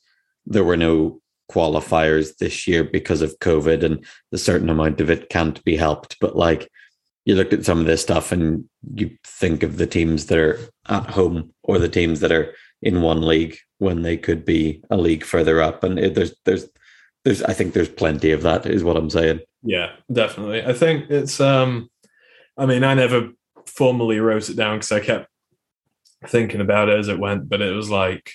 [0.46, 5.30] there were no qualifiers this year because of COVID, and a certain amount of it
[5.30, 6.16] can't be helped.
[6.20, 6.70] But like
[7.24, 10.58] you look at some of this stuff and you think of the teams that are
[10.88, 14.96] at home or the teams that are in one league when they could be a
[14.96, 16.66] league further up and it, there's there's
[17.24, 20.64] there's i think there's plenty of that is what i'm saying yeah, definitely.
[20.64, 21.90] I think it's um
[22.56, 23.30] I mean, I never
[23.66, 25.28] formally wrote it down because I kept
[26.26, 28.32] thinking about it as it went, but it was like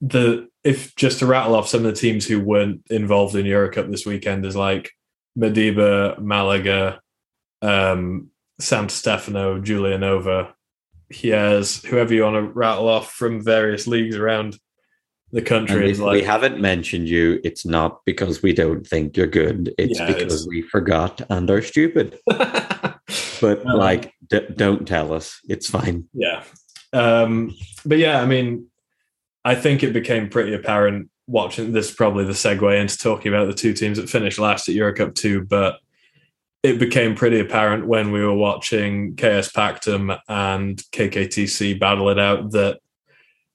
[0.00, 3.90] the if just to rattle off some of the teams who weren't involved in Eurocup
[3.90, 4.90] this weekend is like
[5.38, 7.00] Madiba, Malaga,
[7.62, 10.52] um, San Stefano, Giulianova,
[11.22, 14.58] has whoever you want to rattle off from various leagues around
[15.32, 19.26] the country is like we haven't mentioned you, it's not because we don't think you're
[19.26, 19.74] good.
[19.78, 22.18] It's Yeah, because it's- we forgot and are stupid.
[23.40, 25.38] But Um, like, d- don't tell us.
[25.46, 26.08] It's fine.
[26.14, 26.42] Yeah.
[26.94, 28.66] Um, but yeah, I mean,
[29.44, 33.46] I think it became pretty apparent watching this, is probably the segue into talking about
[33.46, 35.78] the two teams that finished last at Eurocup 2, but
[36.62, 42.52] it became pretty apparent when we were watching KS Pactum and KKTC battle it out
[42.52, 42.80] that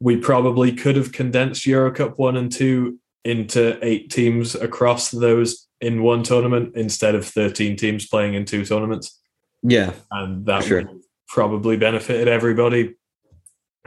[0.02, 6.02] we probably could have condensed Eurocup 1 and 2 into eight teams across those in
[6.02, 9.20] one tournament instead of 13 teams playing in two tournaments
[9.62, 9.94] Yeah.
[10.10, 10.84] and that Sure.
[11.28, 12.96] probably benefited everybody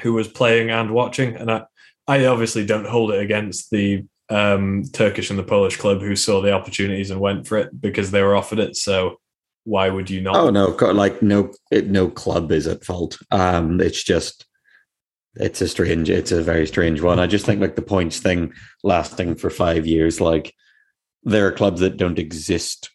[0.02, 1.34] who was playing and watching.
[1.34, 1.64] And I,
[2.06, 6.40] I obviously don't hold it against the um, Turkish and the Polish club who saw
[6.40, 8.76] the opportunities and went for it because they were offered it.
[8.76, 9.16] So
[9.64, 10.36] why would you not?
[10.36, 13.18] Oh no, like no, it, no club is at fault.
[13.32, 14.46] Um, it's just,
[15.36, 17.18] it's a strange, it's a very strange one.
[17.18, 20.54] I just think like the points thing lasting for five years, like
[21.22, 22.90] there are clubs that don't exist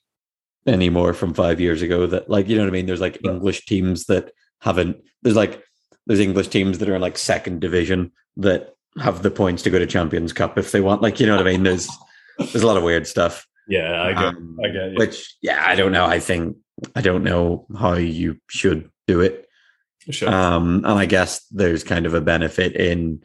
[0.65, 2.07] anymore from five years ago.
[2.07, 2.85] That like you know what I mean.
[2.85, 4.97] There's like English teams that haven't.
[5.21, 5.63] There's like
[6.07, 9.79] there's English teams that are in like second division that have the points to go
[9.79, 11.01] to Champions Cup if they want.
[11.01, 11.63] Like you know what I mean.
[11.63, 11.89] There's
[12.37, 13.45] there's a lot of weird stuff.
[13.67, 14.95] Yeah, I get, Um, I get you.
[14.97, 16.05] Which, yeah, I don't know.
[16.05, 16.57] I think
[16.95, 19.48] I don't know how you should do it.
[20.09, 20.29] Sure.
[20.29, 23.23] Um, and I guess there's kind of a benefit in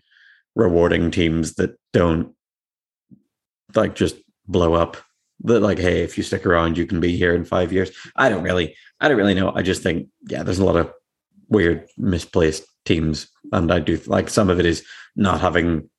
[0.55, 2.35] rewarding teams that don't
[3.75, 4.17] like just
[4.47, 4.97] blow up.
[5.45, 7.91] That like, hey, if you stick around, you can be here in five years.
[8.17, 9.53] I don't really, I don't really know.
[9.55, 10.93] I just think, yeah, there's a lot of
[11.49, 14.85] weird misplaced teams, and I do like some of it is
[15.17, 15.91] not having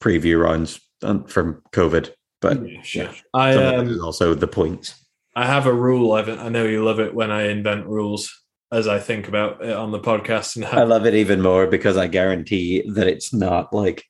[0.00, 3.10] preview rounds um, from COVID, but Yeah, sure.
[3.34, 4.94] I some of it um, also the points.
[5.36, 6.12] I have a rule.
[6.12, 8.43] I've, I know you love it when I invent rules
[8.74, 11.96] as I think about it on the podcast and I love it even more because
[11.96, 14.04] I guarantee that it's not like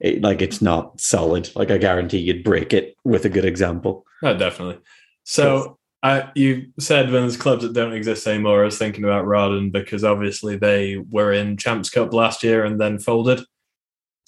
[0.00, 1.50] it, like it's not solid.
[1.54, 4.04] Like I guarantee you'd break it with a good example.
[4.22, 4.78] Oh, definitely.
[5.24, 9.26] So I, you said when there's clubs that don't exist anymore, I was thinking about
[9.26, 13.40] Rawdon because obviously they were in Champs Cup last year and then folded.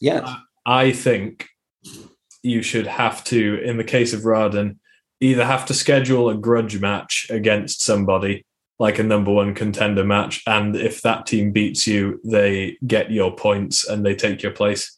[0.00, 1.46] Yeah, I think
[2.42, 4.78] you should have to, in the case of Rawdon,
[5.20, 8.44] either have to schedule a grudge match against somebody,
[8.78, 13.34] like a number one contender match, and if that team beats you, they get your
[13.34, 14.96] points and they take your place.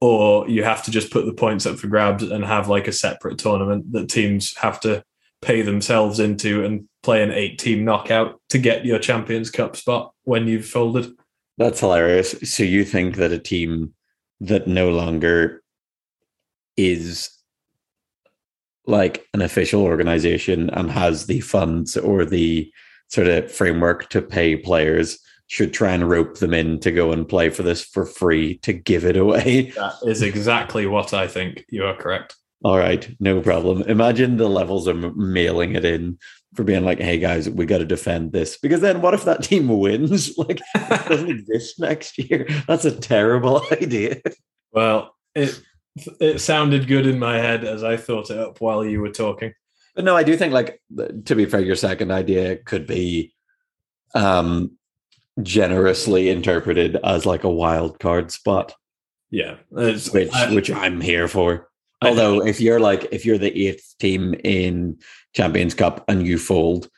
[0.00, 2.92] Or you have to just put the points up for grabs and have like a
[2.92, 5.04] separate tournament that teams have to
[5.42, 10.12] pay themselves into and play an eight team knockout to get your Champions Cup spot
[10.24, 11.12] when you've folded.
[11.56, 12.34] that's hilarious.
[12.44, 13.94] So you think that a team
[14.40, 15.62] that no longer
[16.76, 17.30] is
[18.86, 22.72] like an official organization and has the funds or the
[23.10, 25.18] sort of framework to pay players
[25.48, 28.72] should try and rope them in to go and play for this for free to
[28.72, 29.72] give it away.
[29.76, 31.64] That is exactly what I think.
[31.68, 32.36] You are correct.
[32.62, 33.82] All right, no problem.
[33.82, 36.18] Imagine the levels of mailing it in
[36.54, 39.42] for being like, "Hey guys, we got to defend this." Because then, what if that
[39.42, 40.32] team wins?
[40.38, 42.46] Like, it doesn't exist next year.
[42.68, 44.20] That's a terrible idea.
[44.72, 45.60] Well, it
[46.20, 49.52] it sounded good in my head as I thought it up while you were talking.
[50.00, 50.80] But no, I do think, like,
[51.26, 53.34] to be fair, your second idea could be
[54.14, 54.70] um
[55.42, 58.72] generously interpreted as like a wild card spot,
[59.30, 61.68] Yeah, which I- which I'm here for.
[62.00, 64.96] Although, if you're like, if you're the eighth team in
[65.34, 66.88] Champions Cup and you fold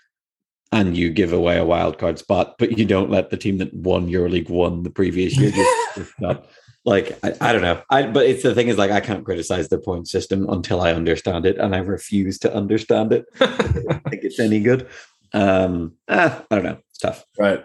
[0.71, 3.75] and you give away a wild card spot, but you don't let the team that
[3.75, 5.51] won EuroLeague one the previous year
[5.97, 6.41] just, just.
[6.85, 7.83] Like, I, I don't know.
[7.91, 10.93] I but it's the thing is like I can't criticize the point system until I
[10.93, 13.25] understand it, and I refuse to understand it.
[13.41, 13.47] I
[14.09, 14.89] think it's any good.
[15.33, 16.79] Um, ah, I don't know.
[16.91, 17.25] It's tough.
[17.39, 17.63] right.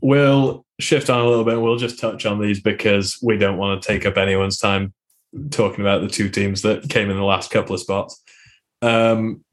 [0.00, 1.54] We'll shift on a little bit.
[1.54, 4.92] and We'll just touch on these because we don't want to take up anyone's time
[5.50, 8.20] talking about the two teams that came in the last couple of spots.
[8.82, 9.44] Um,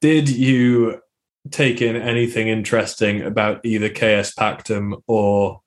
[0.00, 1.00] did you
[1.50, 5.60] take in anything interesting about either KS Pactum or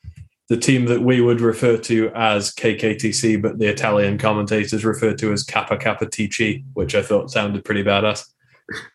[0.51, 5.31] the team that we would refer to as KKTC, but the Italian commentators refer to
[5.31, 8.27] as Kappa Kappa TC, which I thought sounded pretty badass.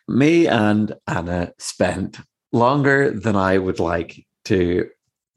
[0.07, 2.19] me and Anna spent
[2.51, 4.87] longer than I would like to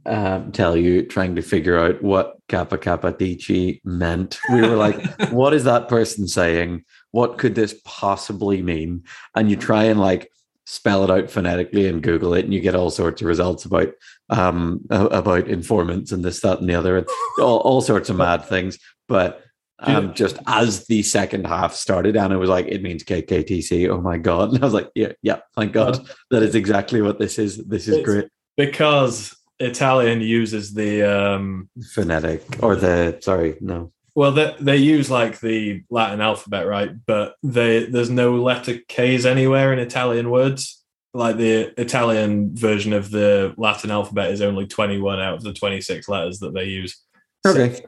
[0.04, 4.38] um, tell you trying to figure out what Kappa Kappa Dici meant.
[4.52, 6.84] We were like, what is that person saying?
[7.12, 9.04] What could this possibly mean?
[9.34, 10.30] And you try and like
[10.70, 13.88] spell it out phonetically and Google it, and you get all sorts of results about
[14.30, 17.06] um about informants and this, that, and the other, and
[17.40, 18.78] all, all sorts of mad things.
[19.08, 19.42] But
[19.82, 23.88] Um, just as the second half started, and it was like, it means KKTC.
[23.88, 24.50] Oh my god!
[24.52, 27.56] And I was like, yeah, yeah, thank God, that is exactly what this is.
[27.66, 28.28] This is It's- great.
[28.56, 33.90] because Italian uses the um, Phonetic or the sorry, no.
[34.14, 36.90] well, they, they use like the Latin alphabet, right?
[37.06, 40.79] But they there's no letter K's anywhere in Italian words.
[41.12, 46.08] Like the Italian version of the Latin alphabet is only 21 out of the 26
[46.08, 46.96] letters that they use.
[47.44, 47.82] So Okay.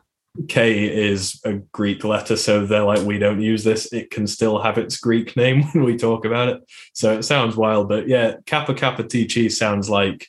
[0.48, 3.92] K is a Greek letter, so they're like, we don't use this.
[3.92, 6.62] It can still have its Greek name when we talk about it.
[6.94, 10.28] So it sounds wild, but yeah, Kappa Kappa TG sounds like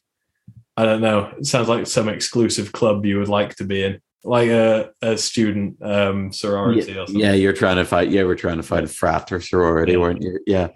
[0.76, 1.32] I don't know.
[1.38, 5.16] It sounds like some exclusive club you would like to be in, like a, a
[5.18, 7.20] student um, sorority Yeah, or something.
[7.24, 8.10] yeah, you're trying to fight.
[8.10, 9.98] Yeah, we're trying to fight a frat or sorority, Yeah.
[10.00, 10.40] weren't you?
[10.48, 10.70] Yeah.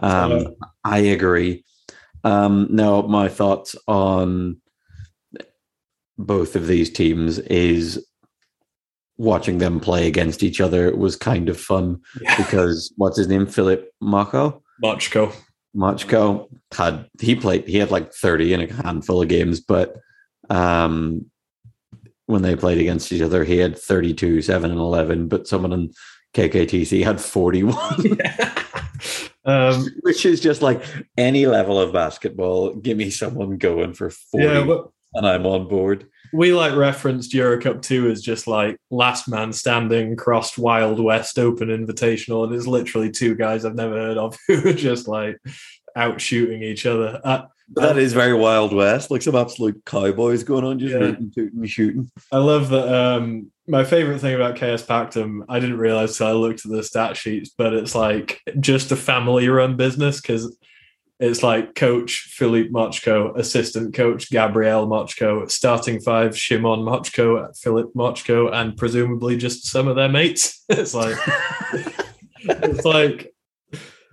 [0.00, 1.64] Um, I agree.
[2.24, 4.60] Um, no, my thoughts on
[6.16, 8.04] both of these teams is
[9.16, 12.36] watching them play against each other was kind of fun Yeah.
[12.38, 13.46] because what's his name?
[13.46, 14.62] Philip Mako?
[14.82, 15.34] Mochko.
[15.76, 19.96] Machko had he played he had like 30 in a handful of games, but
[20.50, 21.26] um
[22.26, 25.90] when they played against each other, he had 32, 7 and 11, but someone in
[26.34, 28.16] KKTC had 41,
[29.44, 30.82] um, which is just like
[31.16, 32.74] any level of basketball.
[32.74, 36.08] Give me someone going for 40 yeah, but and I'm on board.
[36.32, 41.68] we like referenced Eurocup 2 as just like last man standing crossed Wild West Open
[41.68, 42.44] Invitational.
[42.44, 45.38] And it's literally two guys I've never heard of who are just like
[45.96, 47.20] out shooting each other.
[47.22, 47.42] Uh,
[47.72, 50.98] That is very Wild West, like some absolute cowboys going on, just Yeah.
[51.00, 52.10] rooting, tooting, and shooting.
[52.30, 52.92] I love that.
[52.92, 56.82] Um, my favorite thing about KS Pactum, I didn't realize till I looked at the
[56.82, 60.56] stat sheets, but it's like just a family run business because
[61.20, 68.52] it's like coach Philippe Mochko, assistant coach Gabrielle Mochko, starting five Shimon Mochko, Philip Mochko,
[68.52, 70.62] and presumably just some of their mates.
[70.68, 71.16] it's like
[72.42, 73.32] it's like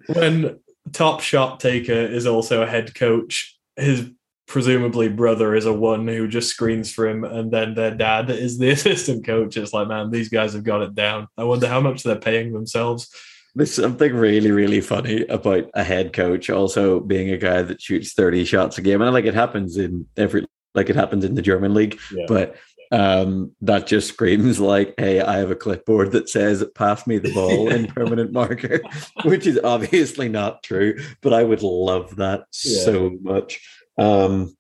[0.08, 0.60] when
[0.94, 4.10] top shot taker is also a head coach, his
[4.48, 8.58] presumably brother is a one who just screens for him, and then their dad is
[8.58, 9.56] the assistant coach.
[9.58, 11.28] It's like, man, these guys have got it down.
[11.38, 13.10] I wonder how much they're paying themselves.
[13.56, 18.14] There's something really, really funny about a head coach also being a guy that shoots
[18.14, 19.02] 30 shots a game.
[19.02, 22.26] And like it happens in every like it happens in the German league, Yeah.
[22.30, 22.56] but
[22.92, 27.34] um that just screams like, hey, I have a clipboard that says pass me the
[27.34, 28.82] ball in permanent marker,
[29.24, 32.84] which is obviously not true, but I would love that Yeah.
[32.84, 33.62] so much.
[33.98, 34.56] Um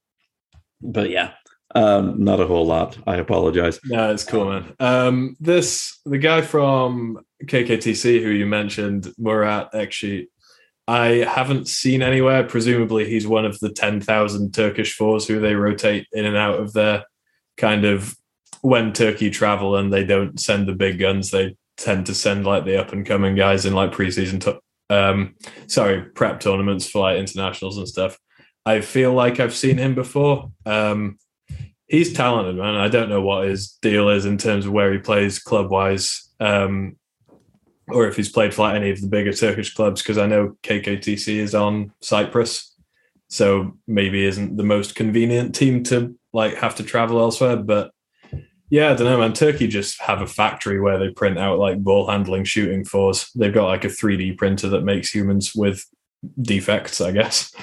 [0.81, 1.33] but yeah.
[1.73, 2.97] Um, not a whole lot.
[3.07, 3.79] I apologize.
[3.85, 4.75] No, it's cool, man.
[4.81, 10.29] Um, this the guy from KKTC who you mentioned, Murat actually.
[10.87, 12.43] I haven't seen anywhere.
[12.43, 16.59] Presumably, he's one of the ten thousand Turkish fours who they rotate in and out
[16.59, 17.05] of there.
[17.55, 18.15] Kind of
[18.61, 22.65] when Turkey travel and they don't send the big guns, they tend to send like
[22.65, 24.39] the up and coming guys in like preseason.
[24.41, 25.35] To- um,
[25.67, 28.17] sorry, prep tournaments for like internationals and stuff.
[28.65, 30.51] I feel like I've seen him before.
[30.65, 31.17] Um,
[31.87, 32.75] he's talented, man.
[32.75, 36.29] I don't know what his deal is in terms of where he plays club wise,
[36.39, 36.97] um,
[37.87, 40.01] or if he's played for like any of the bigger Turkish clubs.
[40.01, 42.75] Because I know KKTC is on Cyprus,
[43.29, 47.57] so maybe isn't the most convenient team to like have to travel elsewhere.
[47.57, 47.91] But
[48.71, 49.33] yeah, I don't know, man.
[49.33, 53.29] Turkey just have a factory where they print out like ball handling shooting fours.
[53.35, 55.85] They've got like a 3D printer that makes humans with
[56.41, 57.53] defects, I guess.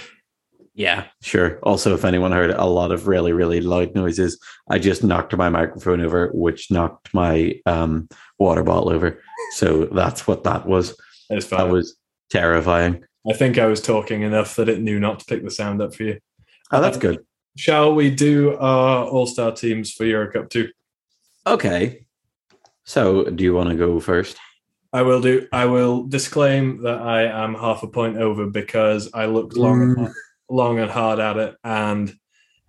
[0.74, 1.60] Yeah, sure.
[1.62, 4.38] Also, if anyone heard a lot of really, really loud noises,
[4.68, 8.06] I just knocked my microphone over, which knocked my um,
[8.38, 9.18] water bottle over.
[9.52, 10.94] So that's what that was.
[11.30, 11.60] It's fine.
[11.60, 11.96] That was
[12.30, 13.02] terrifying.
[13.28, 15.94] I think I was talking enough that it knew not to pick the sound up
[15.94, 16.18] for you.
[16.70, 17.24] Oh, that's good.
[17.56, 20.68] Shall we do our All Star teams for Eurocup 2?
[21.48, 22.04] Okay.
[22.84, 24.38] So, do you want to go first?
[24.92, 25.46] I will do.
[25.52, 29.96] I will disclaim that I am half a point over because I looked long, and,
[29.96, 30.12] Mm.
[30.48, 32.14] long and hard at it, and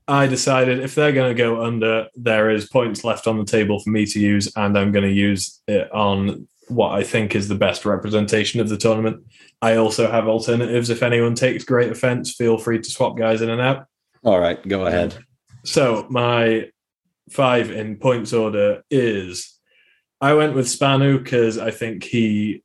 [0.07, 3.79] I decided if they're going to go under, there is points left on the table
[3.79, 7.47] for me to use, and I'm going to use it on what I think is
[7.47, 9.23] the best representation of the tournament.
[9.61, 10.89] I also have alternatives.
[10.89, 13.85] If anyone takes great offense, feel free to swap guys in and out.
[14.23, 15.17] All right, go ahead.
[15.63, 16.69] So my
[17.29, 19.59] five in points order is
[20.21, 22.63] I went with Spanu because I think he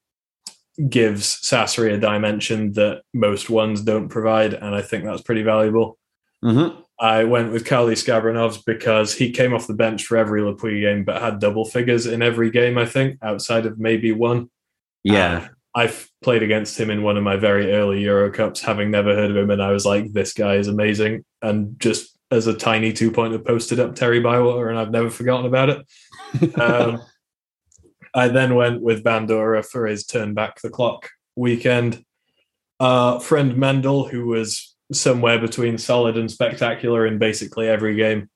[0.88, 5.98] gives Sassari a dimension that most ones don't provide, and I think that's pretty valuable.
[6.44, 6.80] Mm-hmm.
[6.98, 10.80] I went with Kali Skabranovs because he came off the bench for every Le Puy
[10.80, 14.50] game, but had double figures in every game, I think, outside of maybe one.
[15.02, 15.48] Yeah.
[15.74, 19.30] I've played against him in one of my very early Euro Cups, having never heard
[19.30, 21.24] of him, and I was like, this guy is amazing.
[21.42, 25.46] And just as a tiny two pointer posted up Terry Bywater, and I've never forgotten
[25.46, 26.58] about it.
[26.60, 27.02] Um,
[28.14, 32.04] I then went with Bandura for his turn back the clock weekend.
[32.78, 38.28] Uh, friend Mendel, who was somewhere between solid and spectacular in basically every game,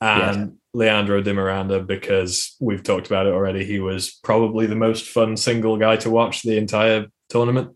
[0.00, 3.64] and Leandro Di Miranda, because we've talked about it already.
[3.64, 7.74] He was probably the most fun single guy to watch the entire tournament.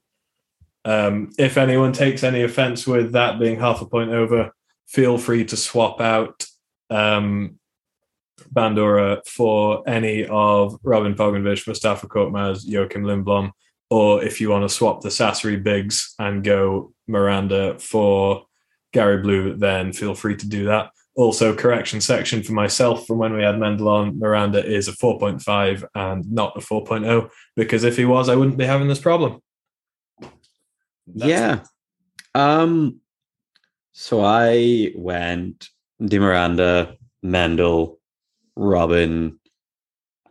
[0.84, 4.52] Um, if anyone takes any offense with that being half a point over,
[4.88, 6.46] feel free to swap out
[6.90, 7.58] um,
[8.54, 13.52] Bandura for any of Robin Pogonovich, Mustafa Korkmaz, Joachim Lindblom,
[13.90, 18.46] or if you want to swap the Sassari bigs and go Miranda for
[18.92, 20.90] Gary Blue, then feel free to do that.
[21.14, 25.84] Also, correction section for myself from when we had Mendel on, Miranda is a 4.5
[25.94, 29.40] and not a 4.0, because if he was, I wouldn't be having this problem.
[31.08, 31.54] That's yeah.
[31.54, 31.60] It.
[32.34, 33.00] Um
[34.00, 35.70] so I went
[36.00, 37.98] Di Miranda, Mendel,
[38.54, 39.40] Robin,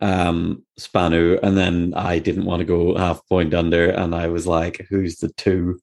[0.00, 4.46] um, Spanu, and then I didn't want to go half point under, and I was
[4.46, 5.78] like, "Who's the two?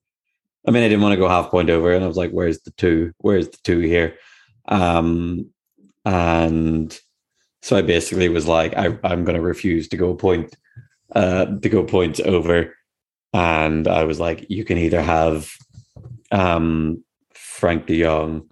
[0.67, 2.59] I mean, I didn't want to go half point over, and I was like, "Where's
[2.61, 3.13] the two?
[3.19, 4.15] Where's the two here?"
[4.67, 5.51] Um,
[6.05, 6.99] and
[7.61, 10.55] so I basically was like, I, "I'm going to refuse to go point,
[11.13, 12.75] uh, to go points over,"
[13.31, 15.51] and I was like, "You can either have,
[16.31, 17.04] um,
[17.55, 18.49] Frank De Jong."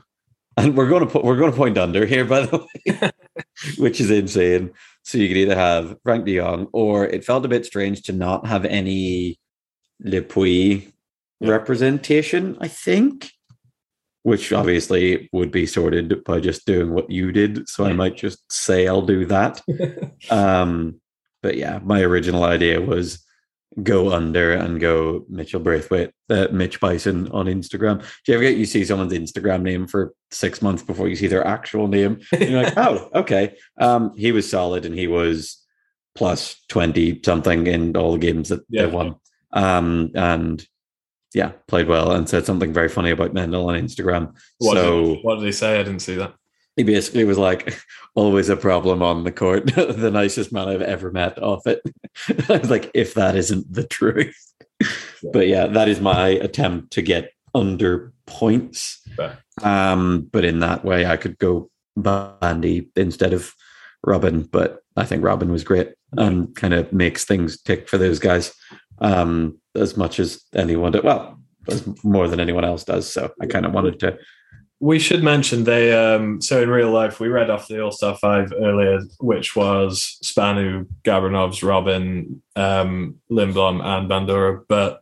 [0.56, 3.12] And we're going to put we're going to point under here, by the way,
[3.78, 4.72] which is insane.
[5.04, 8.14] So you could either have Frank de Jong, or it felt a bit strange to
[8.14, 9.40] not have any
[10.00, 10.94] Le Puy
[11.40, 11.50] yeah.
[11.50, 13.32] representation, I think,
[14.24, 17.68] which obviously would be sorted by just doing what you did.
[17.68, 19.62] So I might just say I'll do that.
[20.30, 21.02] um,
[21.42, 23.23] but yeah, my original idea was
[23.82, 28.00] go under and go Mitchell Braithwaite, uh, Mitch Bison on Instagram.
[28.00, 31.28] Do you ever get you see someone's Instagram name for six months before you see
[31.28, 32.20] their actual name?
[32.32, 33.56] And you're like, oh, okay.
[33.80, 35.66] Um, he was solid and he was
[36.16, 38.86] plus 20 something in all the games that yeah.
[38.86, 39.16] they won.
[39.52, 40.66] Um, and
[41.34, 44.36] yeah, played well and said something very funny about Mendel on Instagram.
[44.60, 45.80] What so did, what did he say?
[45.80, 46.36] I didn't see that
[46.76, 47.78] he basically was like
[48.16, 49.72] always a problem on the court.
[49.76, 51.82] The nicest man i've ever met off it.
[52.50, 54.36] I was like if that isn't the truth.
[55.32, 59.02] But yeah that is my attempt to get under points.
[59.62, 63.54] Um but in that way i could go bandy instead of
[64.04, 68.20] robin but i think robin was great and kind of makes things tick for those
[68.20, 68.54] guys
[69.00, 71.40] um as much as anyone did well
[72.04, 74.18] more than anyone else does so i kind of wanted to
[74.84, 78.52] we should mention they um so in real life we read off the all-star five
[78.60, 84.62] earlier which was spanu gabrinovs robin um lindblom and bandura.
[84.68, 85.02] But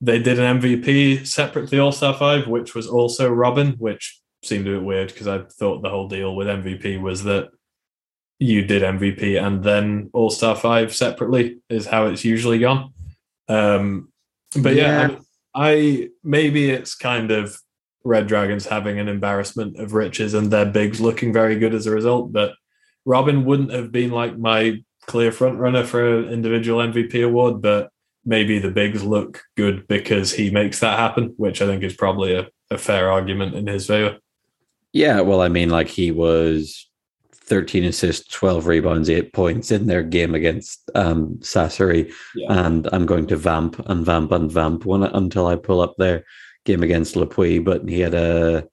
[0.00, 4.66] they did an mvp separate to the all-star five which was also robin which seemed
[4.66, 7.50] a bit weird because i thought the whole deal with mvp was that
[8.40, 12.92] you did mvp and then all-star five separately is how it's usually gone.
[13.48, 14.08] Um
[14.60, 15.18] but yeah, yeah.
[15.54, 17.56] I, I maybe it's kind of
[18.04, 21.90] Red Dragons having an embarrassment of riches and their bigs looking very good as a
[21.90, 22.32] result.
[22.32, 22.52] But
[23.04, 27.90] Robin wouldn't have been like my clear front runner for an individual MVP award, but
[28.24, 32.34] maybe the bigs look good because he makes that happen, which I think is probably
[32.34, 34.18] a, a fair argument in his favor.
[34.92, 36.88] Yeah, well, I mean, like he was
[37.32, 42.12] 13 assists, 12 rebounds, eight points in their game against um, Sassari.
[42.34, 42.66] Yeah.
[42.66, 46.24] And I'm going to vamp and vamp and vamp one until I pull up their
[46.64, 48.66] game against Le Puy, but he had a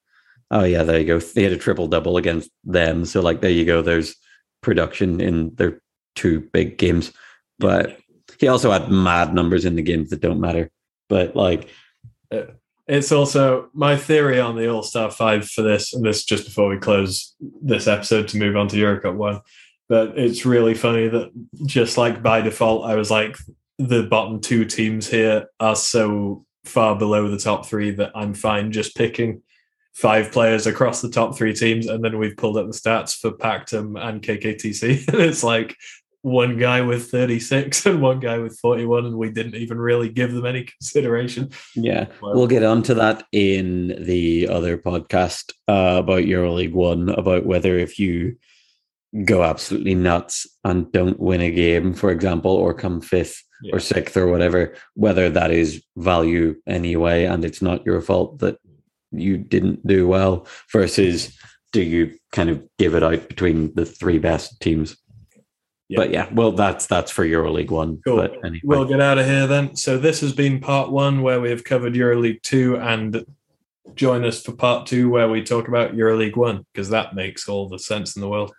[0.52, 1.20] oh yeah, there you go.
[1.20, 3.06] He had a triple double against them.
[3.06, 3.82] So like there you go.
[3.82, 4.16] There's
[4.62, 5.82] production in their
[6.16, 7.12] two big games.
[7.60, 7.98] But
[8.40, 10.70] he also had mad numbers in the games that don't matter.
[11.10, 11.70] But like
[12.32, 12.44] uh,
[12.88, 16.70] it's also my theory on the All Star Five for this, and this just before
[16.70, 19.42] we close this episode to move on to Eurocup one.
[19.88, 21.32] But it's really funny that
[21.66, 23.38] just like by default, I was like,
[23.78, 28.72] the bottom two teams here are so far below the top three that I'm fine
[28.72, 29.42] just picking
[29.94, 33.32] five players across the top three teams, and then we've pulled up the stats for
[33.32, 35.76] Pactum and KKTC, and it's like
[36.24, 40.34] one guy with 36 and one guy with 41, and we didn't even really give
[40.34, 41.50] them any consideration.
[41.76, 47.46] Yeah, well, we'll get onto that in the other podcast uh, about EuroLeague One, about
[47.46, 48.38] whether if you
[49.26, 53.76] go absolutely nuts and don't win a game, for example, or come fifth yeah.
[53.76, 58.58] or sixth or whatever, whether that is value anyway, and it's not your fault that
[59.12, 61.38] you didn't do well, versus
[61.72, 64.98] do you kind of give it out between the three best teams?
[65.90, 65.98] Yeah.
[65.98, 68.00] But yeah, well, that's that's for EuroLeague One.
[68.06, 68.16] Cool.
[68.18, 68.62] But anyway.
[68.64, 69.76] We'll get out of here then.
[69.76, 73.26] So this has been part one, where we have covered EuroLeague Two, and
[73.96, 77.68] join us for part two, where we talk about EuroLeague One, because that makes all
[77.68, 78.54] the sense in the world.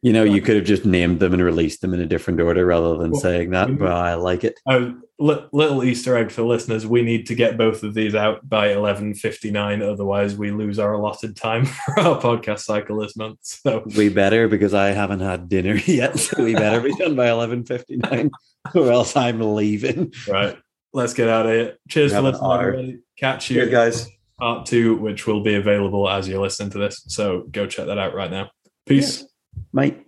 [0.00, 2.64] You know, you could have just named them and released them in a different order
[2.64, 3.78] rather than Well, saying that, mm-hmm.
[3.78, 4.54] but I like it.
[4.64, 8.48] Oh, li- little Easter egg for listeners: we need to get both of these out
[8.48, 13.16] by eleven fifty nine, otherwise we lose our allotted time for our podcast cycle this
[13.16, 13.40] month.
[13.42, 17.28] So We better because I haven't had dinner yet, so we better be done by
[17.28, 18.30] eleven fifty nine,
[18.76, 20.12] or else I'm leaving.
[20.28, 20.56] right,
[20.92, 21.76] let's get out of here.
[21.88, 22.50] Cheers for have an listening.
[22.50, 22.68] hour.
[22.68, 22.98] everybody.
[23.18, 24.08] Catch you guys.
[24.38, 27.02] part two, which will be available as you're listening to this.
[27.08, 28.50] So go check that out right now.
[28.86, 29.24] Peace.
[29.72, 30.07] Mate.